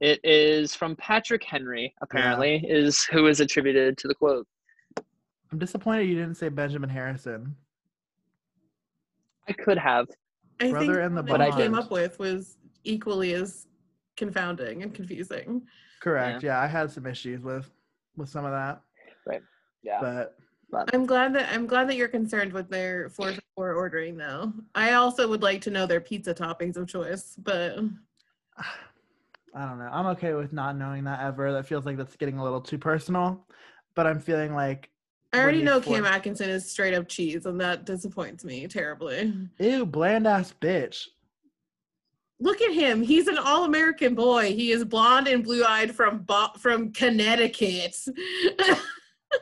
[0.00, 4.46] It is from Patrick Henry, apparently, is who is attributed to the quote.
[5.52, 7.54] I'm disappointed you didn't say Benjamin Harrison.
[9.48, 10.06] I could have.
[10.60, 13.66] I Brother think and the the one I came up with was equally as
[14.16, 15.62] confounding and confusing.
[16.00, 16.42] Correct.
[16.42, 17.70] Yeah, I had some issues with
[18.16, 18.82] with some of that,
[19.26, 19.42] Right.
[19.82, 19.98] Yeah.
[20.00, 20.36] but
[20.92, 24.52] I'm glad that I'm glad that you're concerned with their four for four ordering though.
[24.74, 27.78] I also would like to know their pizza toppings of choice, but
[29.56, 29.88] I don't know.
[29.90, 31.52] I'm okay with not knowing that ever.
[31.52, 33.46] That feels like that's getting a little too personal.
[33.94, 34.90] But I'm feeling like
[35.34, 35.94] I already know four.
[35.96, 39.32] Cam Atkinson is straight up cheese, and that disappoints me terribly.
[39.58, 41.06] Ew, bland ass bitch.
[42.40, 43.02] Look at him.
[43.02, 44.52] He's an all-American boy.
[44.54, 47.96] He is blonde and blue-eyed from Bo- from Connecticut.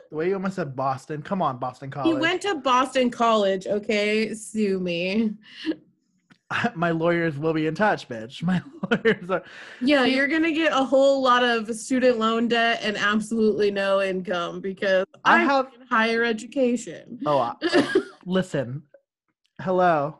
[0.09, 1.21] The way you almost said Boston.
[1.21, 2.07] Come on, Boston College.
[2.07, 4.33] he went to Boston College, okay?
[4.33, 5.33] Sue me.
[6.75, 8.43] My lawyers will be in touch, bitch.
[8.43, 9.43] My lawyers are.
[9.81, 14.01] Yeah, you're going to get a whole lot of student loan debt and absolutely no
[14.01, 17.19] income because I I have- higher education.
[17.25, 17.53] Oh, uh,
[18.25, 18.83] listen.
[19.61, 20.19] Hello,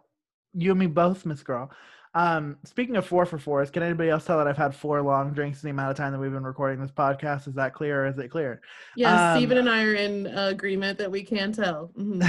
[0.54, 1.72] you and me both, Miss Girl.
[2.16, 5.34] Um, speaking of four for fours, can anybody else tell that I've had four long
[5.34, 7.48] drinks in the amount of time that we've been recording this podcast?
[7.48, 8.62] Is that clear or is it clear?
[8.96, 11.92] Yes, Um, Stephen and I are in agreement that we can tell.
[11.98, 12.22] Mhm.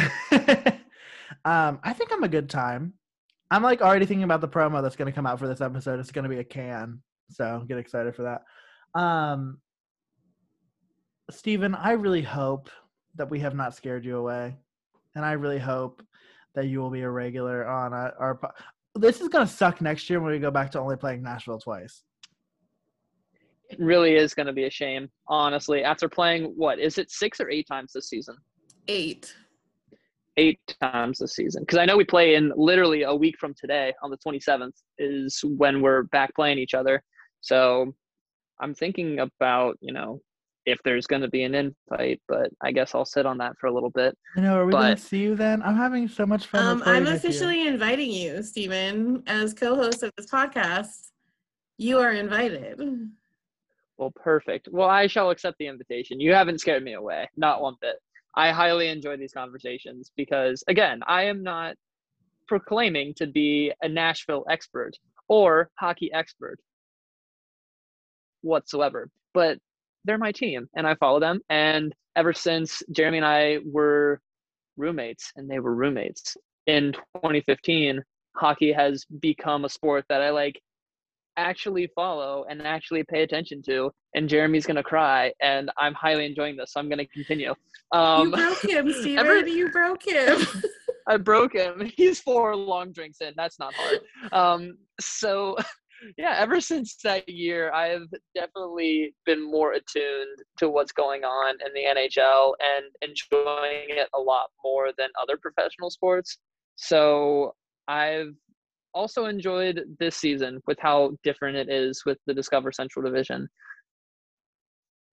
[1.44, 2.94] um, I think I'm a good time.
[3.54, 6.00] I'm like already thinking about the promo that's going to come out for this episode.
[6.00, 7.00] It's going to be a can,
[7.30, 9.00] so get excited for that.
[9.00, 9.58] Um,
[11.30, 12.68] Steven, I really hope
[13.14, 14.56] that we have not scared you away,
[15.14, 16.02] and I really hope
[16.56, 18.14] that you will be a regular on our.
[18.18, 18.50] our po-
[18.96, 21.60] this is going to suck next year when we go back to only playing Nashville
[21.60, 22.02] twice.
[23.70, 25.84] It really is going to be a shame, honestly.
[25.84, 28.36] After playing what is it six or eight times this season?
[28.88, 29.32] Eight.
[30.36, 31.62] Eight times this season.
[31.62, 35.40] Because I know we play in literally a week from today, on the 27th, is
[35.44, 37.02] when we're back playing each other.
[37.40, 37.94] So
[38.60, 40.20] I'm thinking about you know
[40.66, 43.66] if there's going to be an invite, but I guess I'll sit on that for
[43.66, 44.16] a little bit.
[44.36, 44.58] I know.
[44.58, 45.62] Are we going to see you then?
[45.62, 46.64] I'm having so much fun.
[46.64, 47.16] Um, I'm with you.
[47.16, 51.10] officially inviting you, Stephen, as co-host of this podcast.
[51.76, 52.80] You are invited.
[53.98, 54.68] Well, perfect.
[54.70, 56.18] Well, I shall accept the invitation.
[56.20, 57.96] You haven't scared me away, not one bit.
[58.36, 61.76] I highly enjoy these conversations because, again, I am not
[62.48, 64.92] proclaiming to be a Nashville expert
[65.28, 66.58] or hockey expert
[68.42, 69.58] whatsoever, but
[70.04, 71.40] they're my team and I follow them.
[71.48, 74.20] And ever since Jeremy and I were
[74.76, 78.02] roommates, and they were roommates in 2015,
[78.36, 80.60] hockey has become a sport that I like
[81.36, 86.56] actually follow and actually pay attention to and jeremy's gonna cry and i'm highly enjoying
[86.56, 87.54] this so i'm gonna continue.
[87.92, 90.38] Um you broke him, ever- You broke him.
[91.06, 91.90] i broke him.
[91.96, 94.00] He's four long drinks in that's not hard.
[94.32, 95.56] Um so
[96.18, 101.72] yeah ever since that year i've definitely been more attuned to what's going on in
[101.72, 106.38] the nhl and enjoying it a lot more than other professional sports.
[106.76, 107.54] So
[107.88, 108.34] i've
[108.94, 113.48] also enjoyed this season with how different it is with the Discover Central Division.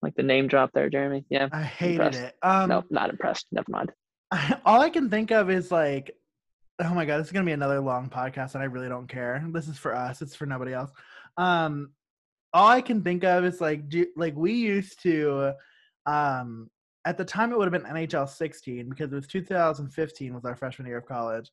[0.02, 1.26] Like the name drop there, Jeremy.
[1.30, 1.48] Yeah.
[1.52, 2.20] I hated impressed.
[2.20, 2.36] it.
[2.42, 3.48] Um, no, not impressed.
[3.52, 3.92] Never mind.
[4.66, 6.16] all I can think of is like,
[6.80, 9.44] oh my god, this is gonna be another long podcast, and I really don't care.
[9.52, 10.22] This is for us.
[10.22, 10.92] It's for nobody else.
[11.38, 11.92] Um,
[12.54, 15.54] all I can think of is like, do, like we used to,
[16.06, 16.70] um,
[17.06, 20.56] at the time it would have been NHL 16 because it was 2015 was our
[20.56, 21.50] freshman year of college,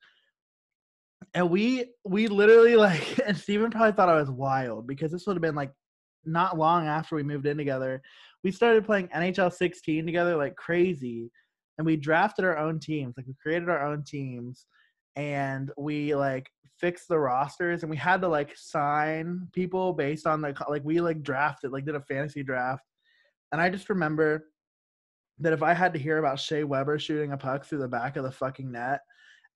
[1.34, 5.36] and we we literally like, and Steven probably thought I was wild because this would
[5.36, 5.72] have been like
[6.24, 8.02] not long after we moved in together.
[8.44, 11.30] We started playing NHL 16 together like crazy
[11.78, 14.66] and we drafted our own teams like we created our own teams
[15.16, 20.40] and we like fixed the rosters and we had to like sign people based on
[20.40, 22.84] the like we like drafted like did a fantasy draft
[23.52, 24.46] and i just remember
[25.38, 28.16] that if i had to hear about Shea Weber shooting a puck through the back
[28.16, 29.00] of the fucking net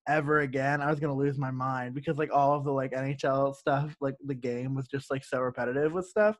[0.08, 3.54] ever again i was to lose my mind because like all of the like nhl
[3.54, 6.36] stuff like the game was just like so repetitive with stuff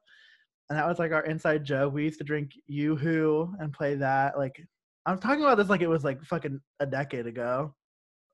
[0.68, 4.36] and that was like our inside joke we used to drink yoo-hoo and play that
[4.36, 4.60] like
[5.04, 7.74] I'm talking about this like it was like fucking a decade ago.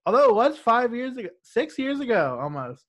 [0.04, 2.84] Although it was five years ago, six years ago almost.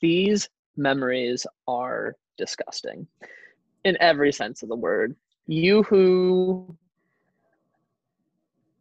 [0.00, 3.06] These memories are disgusting
[3.84, 5.14] in every sense of the word.
[5.46, 6.76] You who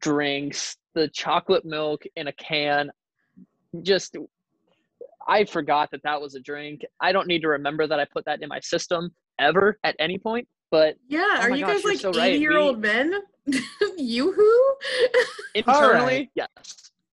[0.01, 2.91] drinks the chocolate milk in a can,
[3.82, 4.16] just
[5.28, 6.82] I forgot that that was a drink.
[7.00, 10.18] I don't need to remember that I put that in my system ever at any
[10.18, 10.48] point.
[10.72, 12.34] But yeah, Oh are you gosh, guys like so right.
[12.34, 13.14] 80 year old men?
[13.98, 14.74] Yoo-hoo?
[15.56, 16.48] internally, yes.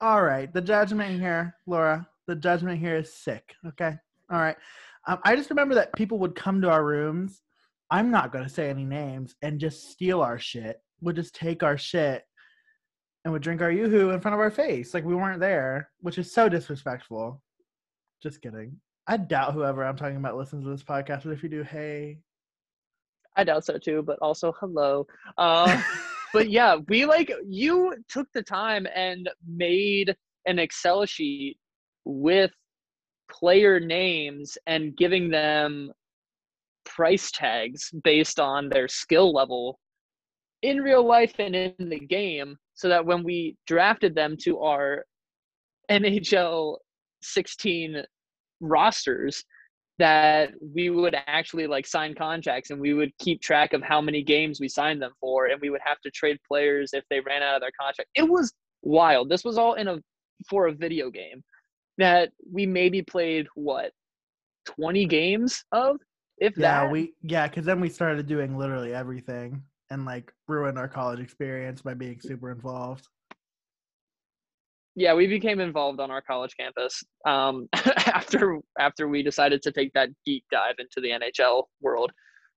[0.01, 2.07] All right, the judgment here, Laura.
[2.27, 3.55] The judgment here is sick.
[3.67, 3.97] Okay.
[4.31, 4.57] All right.
[5.07, 7.43] Um, I just remember that people would come to our rooms.
[7.91, 10.81] I'm not going to say any names and just steal our shit.
[11.01, 12.23] Would just take our shit
[13.25, 16.19] and would drink our yoo-hoo in front of our face like we weren't there, which
[16.19, 17.43] is so disrespectful.
[18.23, 18.77] Just kidding.
[19.07, 22.19] I doubt whoever I'm talking about listens to this podcast, but if you do, hey.
[23.37, 25.07] I doubt so too, but also hello.
[25.39, 25.83] Uh,
[26.33, 30.15] but yeah, we like you took the time and made
[30.47, 31.59] an Excel sheet
[32.05, 32.53] with
[33.31, 35.91] player names and giving them
[36.85, 39.79] price tags based on their skill level
[40.63, 45.05] in real life and in the game so that when we drafted them to our
[45.91, 46.79] NHL
[47.21, 48.03] 16
[48.61, 49.45] rosters
[49.99, 54.23] that we would actually like sign contracts and we would keep track of how many
[54.23, 57.43] games we signed them for and we would have to trade players if they ran
[57.43, 58.09] out of their contract.
[58.15, 58.51] It was
[58.81, 59.29] wild.
[59.29, 59.99] This was all in a
[60.49, 61.45] for a video game
[61.99, 63.91] that we maybe played what
[64.65, 65.97] 20 games of
[66.39, 70.79] if yeah, that we yeah, because then we started doing literally everything and like ruined
[70.79, 73.07] our college experience by being super involved.
[74.95, 77.69] yeah we became involved on our college campus um,
[78.07, 82.11] after after we decided to take that deep dive into the nhl world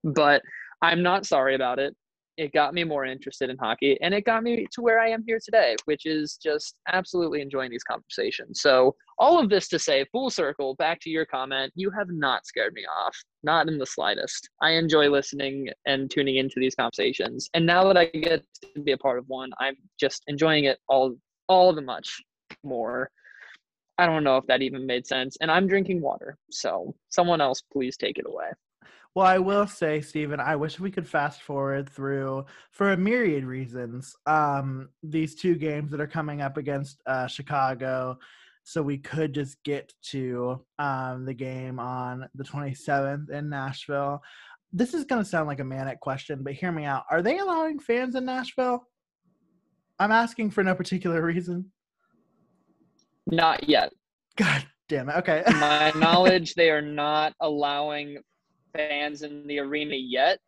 [0.04, 0.42] but
[0.82, 1.96] i'm not sorry about it
[2.38, 5.24] it got me more interested in hockey and it got me to where i am
[5.26, 10.06] here today which is just absolutely enjoying these conversations so all of this to say
[10.12, 13.86] full circle back to your comment you have not scared me off not in the
[13.86, 18.82] slightest i enjoy listening and tuning into these conversations and now that i get to
[18.82, 21.16] be a part of one i'm just enjoying it all
[21.48, 22.22] all the much
[22.64, 23.10] more.
[23.98, 25.38] I don't know if that even made sense.
[25.42, 26.38] And I'm drinking water.
[26.50, 28.48] So someone else please take it away.
[29.16, 33.46] Well, I will say, Stephen, I wish we could fast forward through for a myriad
[33.46, 34.16] reasons.
[34.26, 38.18] Um, these two games that are coming up against uh, Chicago,
[38.64, 44.24] so we could just get to um, the game on the 27th in Nashville.
[44.72, 47.04] This is going to sound like a manic question, but hear me out.
[47.12, 48.88] Are they allowing fans in Nashville?
[50.00, 51.72] I'm asking for no particular reason.
[53.28, 53.94] Not yet.
[54.38, 55.18] God damn it.
[55.18, 55.44] Okay.
[55.48, 58.18] My knowledge, they are not allowing
[58.74, 60.40] fans in the arena yet.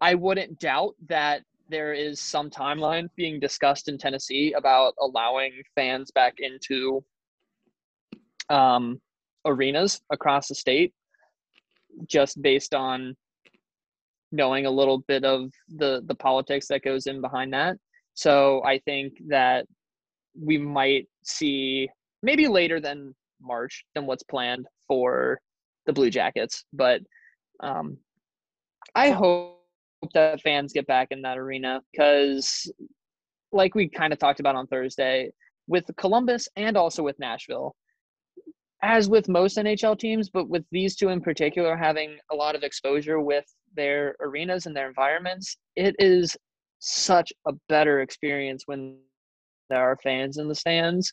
[0.00, 6.10] I wouldn't doubt that there is some timeline being discussed in Tennessee about allowing fans
[6.10, 7.04] back into
[8.48, 9.00] um,
[9.44, 10.92] arenas across the state,
[12.06, 13.16] just based on
[14.32, 17.76] knowing a little bit of the the politics that goes in behind that.
[18.14, 19.66] So I think that
[20.38, 21.88] we might see
[22.22, 25.40] maybe later than March than what's planned for
[25.86, 26.64] the Blue Jackets.
[26.72, 27.00] But
[27.60, 27.98] um,
[28.94, 29.58] I hope
[30.14, 32.70] that fans get back in that arena because,
[33.52, 35.30] like we kind of talked about on Thursday,
[35.66, 37.74] with Columbus and also with Nashville,
[38.82, 42.64] as with most NHL teams, but with these two in particular having a lot of
[42.64, 46.36] exposure with their arenas and their environments, it is
[46.80, 48.98] such a better experience when
[49.70, 51.12] there are fans in the stands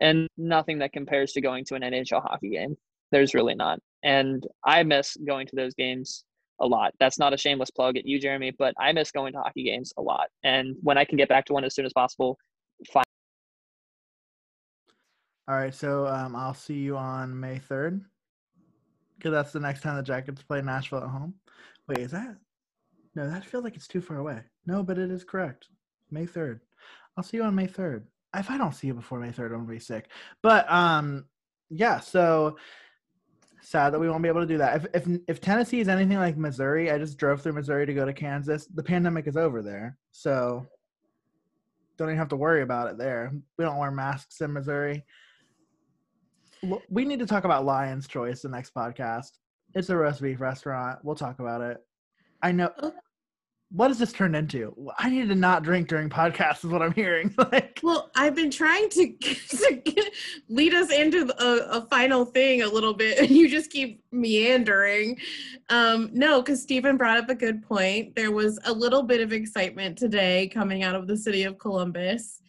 [0.00, 2.76] and nothing that compares to going to an NHL hockey game.
[3.12, 3.78] There's really not.
[4.06, 6.24] And I miss going to those games
[6.60, 6.94] a lot.
[7.00, 9.92] That's not a shameless plug at you, Jeremy, but I miss going to hockey games
[9.98, 10.28] a lot.
[10.44, 12.38] And when I can get back to one as soon as possible,
[12.92, 13.02] fine.
[15.48, 18.04] All right, so um, I'll see you on May 3rd
[19.18, 21.34] because that's the next time the Jackets play Nashville at home.
[21.88, 22.36] Wait, is that?
[23.16, 24.40] No, that feels like it's too far away.
[24.66, 25.66] No, but it is correct.
[26.12, 26.60] May 3rd.
[27.16, 28.04] I'll see you on May 3rd.
[28.36, 30.10] If I don't see you before May 3rd, I'm gonna be sick.
[30.42, 31.24] But um
[31.70, 32.56] yeah, so
[33.66, 34.76] sad that we won't be able to do that.
[34.76, 38.04] If if if Tennessee is anything like Missouri, I just drove through Missouri to go
[38.04, 38.66] to Kansas.
[38.66, 39.98] The pandemic is over there.
[40.12, 40.64] So
[41.98, 43.32] don't even have to worry about it there.
[43.58, 45.04] We don't wear masks in Missouri.
[46.88, 49.32] We need to talk about Lion's Choice the next podcast.
[49.74, 51.00] It's a roast beef restaurant.
[51.02, 51.78] We'll talk about it.
[52.42, 52.92] I know oh,
[53.70, 54.74] what has this turned into?
[54.98, 57.34] I need to not drink during podcasts, is what I'm hearing.
[57.52, 60.12] like, Well, I've been trying to, to get,
[60.48, 65.18] lead us into a, a final thing a little bit, and you just keep meandering.
[65.68, 68.14] Um, no, because Stephen brought up a good point.
[68.14, 72.40] There was a little bit of excitement today coming out of the city of Columbus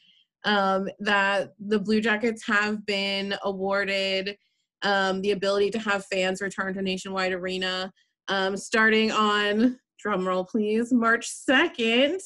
[0.43, 4.37] um, that the Blue Jackets have been awarded
[4.83, 7.91] um, the ability to have fans return to Nationwide Arena
[8.27, 10.91] um, starting on drumroll please.
[10.91, 12.19] March 2nd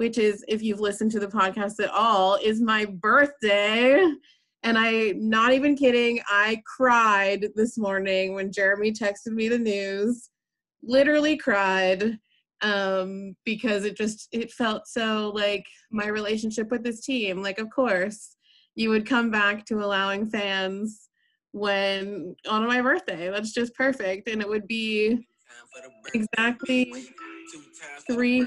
[0.00, 4.02] which is if you've listened to the podcast at all is my birthday.
[4.62, 10.30] And i not even kidding i cried this morning when jeremy texted me the news.
[10.82, 12.18] Literally cried
[12.62, 17.42] um because it just it felt so like my relationship with this team.
[17.42, 18.36] Like of course
[18.74, 21.08] you would come back to allowing fans
[21.52, 23.30] when on my birthday.
[23.30, 24.28] That's just perfect.
[24.28, 25.26] And it would be
[26.14, 26.92] exactly
[28.06, 28.46] three.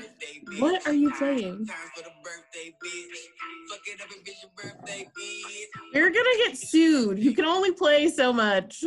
[0.59, 1.67] What are you playing?
[5.93, 7.19] You're gonna get sued.
[7.19, 8.83] You can only play so much.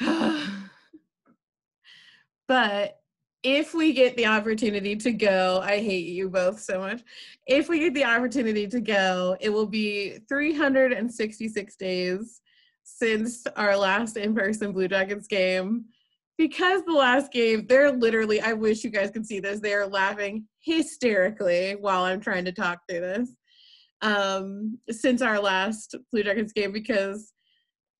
[2.48, 3.00] but
[3.42, 7.02] if we get the opportunity to go, I hate you both so much.
[7.46, 12.40] If we get the opportunity to go, it will be 366 days
[12.84, 15.84] since our last in person Blue Jackets game
[16.36, 19.60] because the last game, they're literally, I wish you guys could see this.
[19.60, 23.30] They're laughing hysterically while I'm trying to talk through this.
[24.02, 27.32] Um, since our last Blue Jackets game, because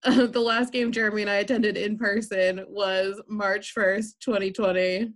[0.05, 5.12] uh, the last game Jeremy and I attended in person was March 1st, 2020,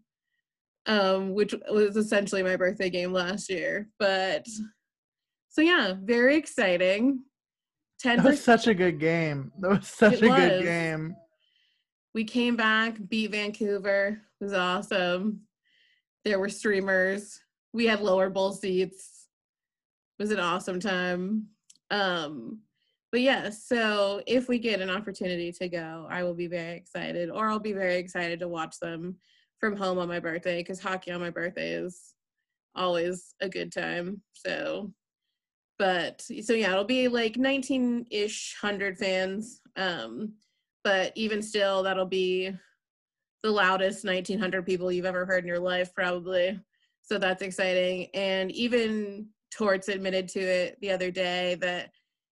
[0.87, 3.89] um, which was essentially my birthday game last year.
[3.99, 4.47] But
[5.49, 7.25] so, yeah, very exciting.
[8.01, 9.51] 10 That was such a good game.
[9.59, 11.17] That was such It a good game.
[12.15, 14.21] We came back, beat Vancouver.
[14.41, 15.43] It was awesome.
[16.25, 17.41] There were streamers.
[17.73, 19.29] We had lower bowl seats.
[20.19, 21.47] It was an awesome time.
[21.91, 22.61] Um,
[23.11, 27.31] but yeah, so if we get an opportunity to go, I will be very excited,
[27.31, 29.17] or I'll be very excited to watch them
[29.59, 32.15] from home on my birthday because hockey on my birthday is
[32.75, 34.21] always a good time.
[34.35, 34.93] So,
[35.79, 39.61] but so yeah, it'll be like 19 ish hundred fans.
[39.77, 40.35] Um,
[40.85, 42.53] but even still, that'll be
[43.43, 46.59] the loudest 1900 people you've ever heard in your life, probably.
[47.03, 48.09] So that's exciting.
[48.15, 51.91] And even Torts admitted to it the other day that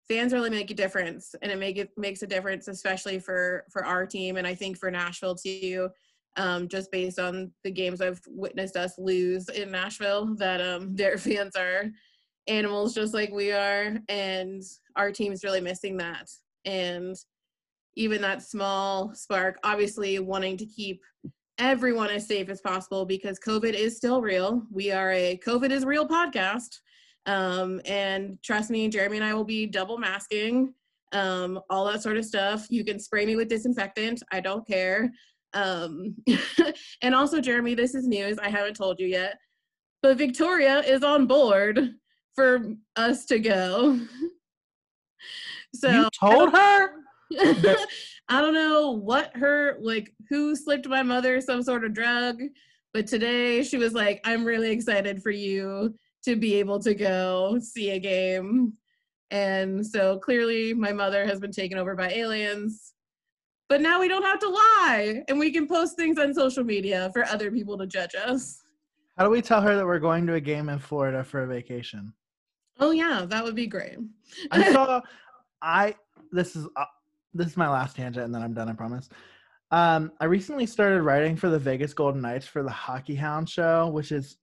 [0.07, 3.85] fans really make a difference, and it make it makes a difference, especially for for
[3.85, 5.89] our team, and I think for Nashville too.
[6.37, 11.17] Um, just based on the games I've witnessed us lose in Nashville, that um, their
[11.17, 11.85] fans are
[12.47, 14.61] animals just like we are, and
[14.95, 16.29] our team's really missing that.
[16.65, 17.15] And
[17.95, 21.01] even that small spark, obviously wanting to keep
[21.57, 24.63] everyone as safe as possible because COVID is still real.
[24.71, 26.79] We are a COVID is real podcast.
[27.25, 30.73] Um, and trust me, Jeremy and I will be double masking,
[31.11, 32.67] um, all that sort of stuff.
[32.69, 34.21] You can spray me with disinfectant.
[34.31, 35.11] I don't care.
[35.53, 36.15] Um,
[37.01, 38.37] and also, Jeremy, this is news.
[38.37, 39.37] I haven't told you yet,
[40.03, 41.95] but Victoria is on board
[42.35, 43.99] for us to go.
[45.73, 46.89] So you told her?
[48.27, 52.41] I don't know what her like who slipped my mother some sort of drug,
[52.93, 57.59] but today she was like, I'm really excited for you to be able to go
[57.61, 58.73] see a game.
[59.31, 62.93] And so clearly my mother has been taken over by aliens.
[63.67, 67.09] But now we don't have to lie and we can post things on social media
[67.13, 68.61] for other people to judge us.
[69.17, 71.47] How do we tell her that we're going to a game in Florida for a
[71.47, 72.13] vacation?
[72.79, 73.97] Oh yeah, that would be great.
[74.51, 75.01] I saw.
[75.61, 75.95] I
[76.31, 76.85] this is uh,
[77.35, 78.69] this is my last tangent, and then I'm done.
[78.69, 79.09] I promise.
[79.71, 83.89] Um, I recently started writing for the Vegas Golden Knights for the Hockey Hound show,
[83.89, 84.37] which is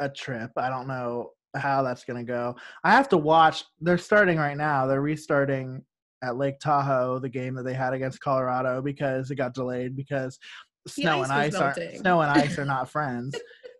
[0.00, 0.50] a trip.
[0.56, 2.56] I don't know how that's gonna go.
[2.82, 3.64] I have to watch.
[3.80, 4.86] They're starting right now.
[4.86, 5.84] They're restarting
[6.22, 10.38] at Lake Tahoe the game that they had against Colorado because it got delayed because
[10.86, 13.34] snow and ice are snow and ice are not friends.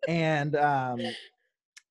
[0.08, 1.00] and um,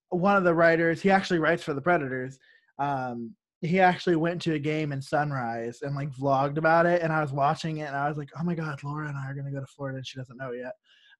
[0.10, 2.38] one of the writers, he actually writes for the Predators.
[2.80, 7.12] Um, he actually went to a game in Sunrise and like vlogged about it, and
[7.12, 9.34] I was watching it, and I was like, "Oh my god, Laura and I are
[9.34, 10.74] gonna go to Florida, and she doesn't know yet."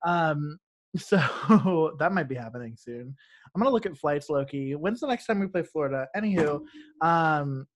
[0.06, 0.58] Um,
[0.98, 3.16] so that might be happening soon.
[3.54, 4.76] I'm gonna look at flights, Loki.
[4.76, 6.08] When's the next time we play Florida?
[6.16, 6.62] Anywho,
[7.02, 7.68] um,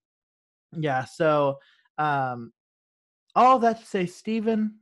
[0.71, 1.03] yeah.
[1.05, 1.59] So,
[1.97, 2.53] um,
[3.35, 4.79] all that to say, Steven,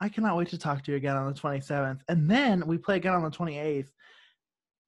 [0.00, 2.96] I cannot wait to talk to you again on the 27th, and then we play
[2.96, 3.90] again on the 28th.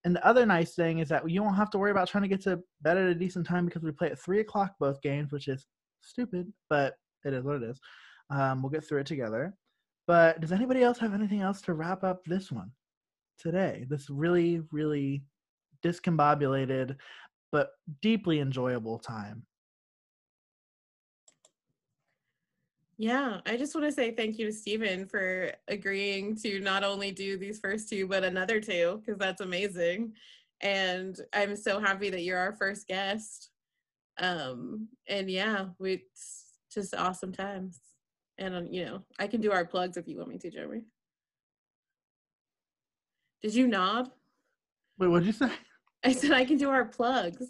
[0.05, 2.29] And the other nice thing is that you won't have to worry about trying to
[2.29, 5.33] get to bed at a decent time because we play at three o'clock both games,
[5.33, 5.67] which is
[6.01, 6.95] stupid, but
[7.25, 7.81] it is what it is.
[8.31, 9.55] Um, we'll get through it together.
[10.09, 12.73] But does anybody else have anything else to wrap up this one
[13.39, 13.87] today?
[13.89, 15.23] This really, really
[15.85, 16.97] discombobulated
[17.53, 17.71] but
[18.01, 19.45] deeply enjoyable time.
[22.99, 27.11] Yeah, I just want to say thank you to Stephen for agreeing to not only
[27.11, 30.13] do these first two, but another two, because that's amazing.
[30.61, 33.51] And I'm so happy that you're our first guest.
[34.19, 37.81] Um, and yeah, we it's just awesome times.
[38.39, 40.83] And um, you know, I can do our plugs if you want me to, Jeremy.
[43.43, 44.11] Did you nod?
[44.99, 45.51] Wait, what'd you say?
[46.05, 47.47] I said I can do our plugs.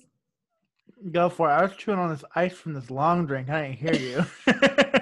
[1.11, 1.53] Go for it.
[1.53, 3.51] I was chewing on this ice from this long drink.
[3.51, 5.02] I didn't hear you.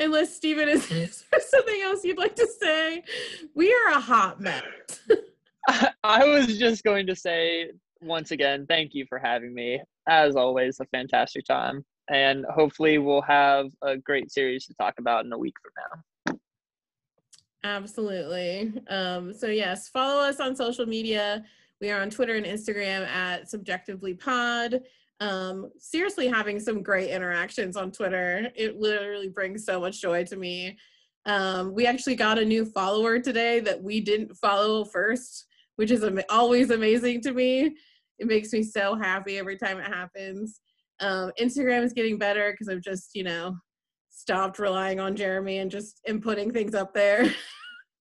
[0.00, 3.04] Unless Stephen is is there something else you'd like to say.
[3.54, 4.62] We are a hot mess.
[6.02, 7.70] I was just going to say
[8.00, 9.80] once again, thank you for having me.
[10.08, 11.84] As always, a fantastic time.
[12.10, 16.38] And hopefully, we'll have a great series to talk about in a week from now.
[17.62, 18.72] Absolutely.
[18.88, 21.44] Um, so yes, follow us on social media.
[21.80, 24.80] We are on Twitter and Instagram at Subjectively Pod.
[25.20, 28.50] Um, seriously, having some great interactions on Twitter.
[28.54, 30.78] It literally brings so much joy to me.
[31.26, 36.02] Um, we actually got a new follower today that we didn't follow first, which is
[36.02, 37.76] am- always amazing to me.
[38.18, 40.60] It makes me so happy every time it happens.
[41.00, 43.56] Um, Instagram is getting better because I've just, you know,
[44.10, 47.30] stopped relying on Jeremy and just inputting things up there.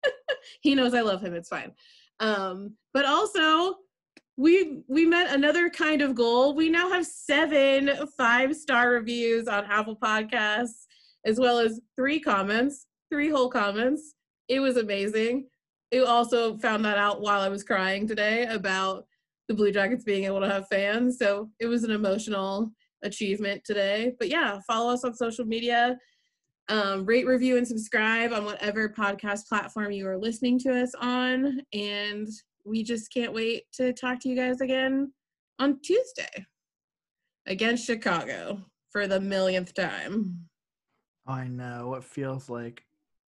[0.62, 1.34] he knows I love him.
[1.34, 1.72] It's fine.
[2.20, 3.76] Um, but also,
[4.40, 6.56] we we met another kind of goal.
[6.56, 10.86] We now have seven five star reviews on Apple Podcasts,
[11.26, 14.16] as well as three comments, three whole comments.
[14.48, 15.50] It was amazing.
[15.92, 19.06] It also found that out while I was crying today about
[19.50, 21.18] the Blue Jackets being able to have fans.
[21.18, 22.72] So it was an emotional
[23.04, 24.14] achievement today.
[24.20, 25.98] But yeah, follow us on social media.
[26.70, 31.60] Um, rate, review, and subscribe on whatever podcast platform you are listening to us on.
[31.74, 32.30] And
[32.70, 35.12] we just can't wait to talk to you guys again
[35.58, 36.46] on Tuesday
[37.48, 40.46] against Chicago for the millionth time.
[41.28, 42.84] I know it feels like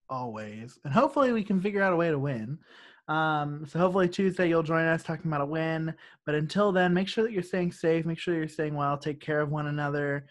[0.10, 0.78] always.
[0.86, 2.60] And hopefully we can figure out a way to win.
[3.08, 5.94] Um, so hopefully Tuesday you'll join us talking about a win.
[6.26, 9.20] But until then, make sure that you're staying safe, make sure you're staying well, take
[9.20, 10.28] care of one another.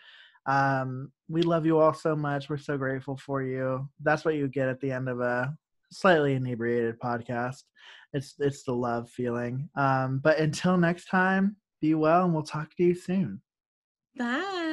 [0.47, 2.49] Um, we love you all so much.
[2.49, 3.89] We're so grateful for you.
[4.01, 5.55] That's what you get at the end of a
[5.91, 7.65] slightly inebriated podcast.
[8.13, 9.69] It's it's the love feeling.
[9.77, 13.41] Um, but until next time, be well and we'll talk to you soon.
[14.17, 14.70] Bye.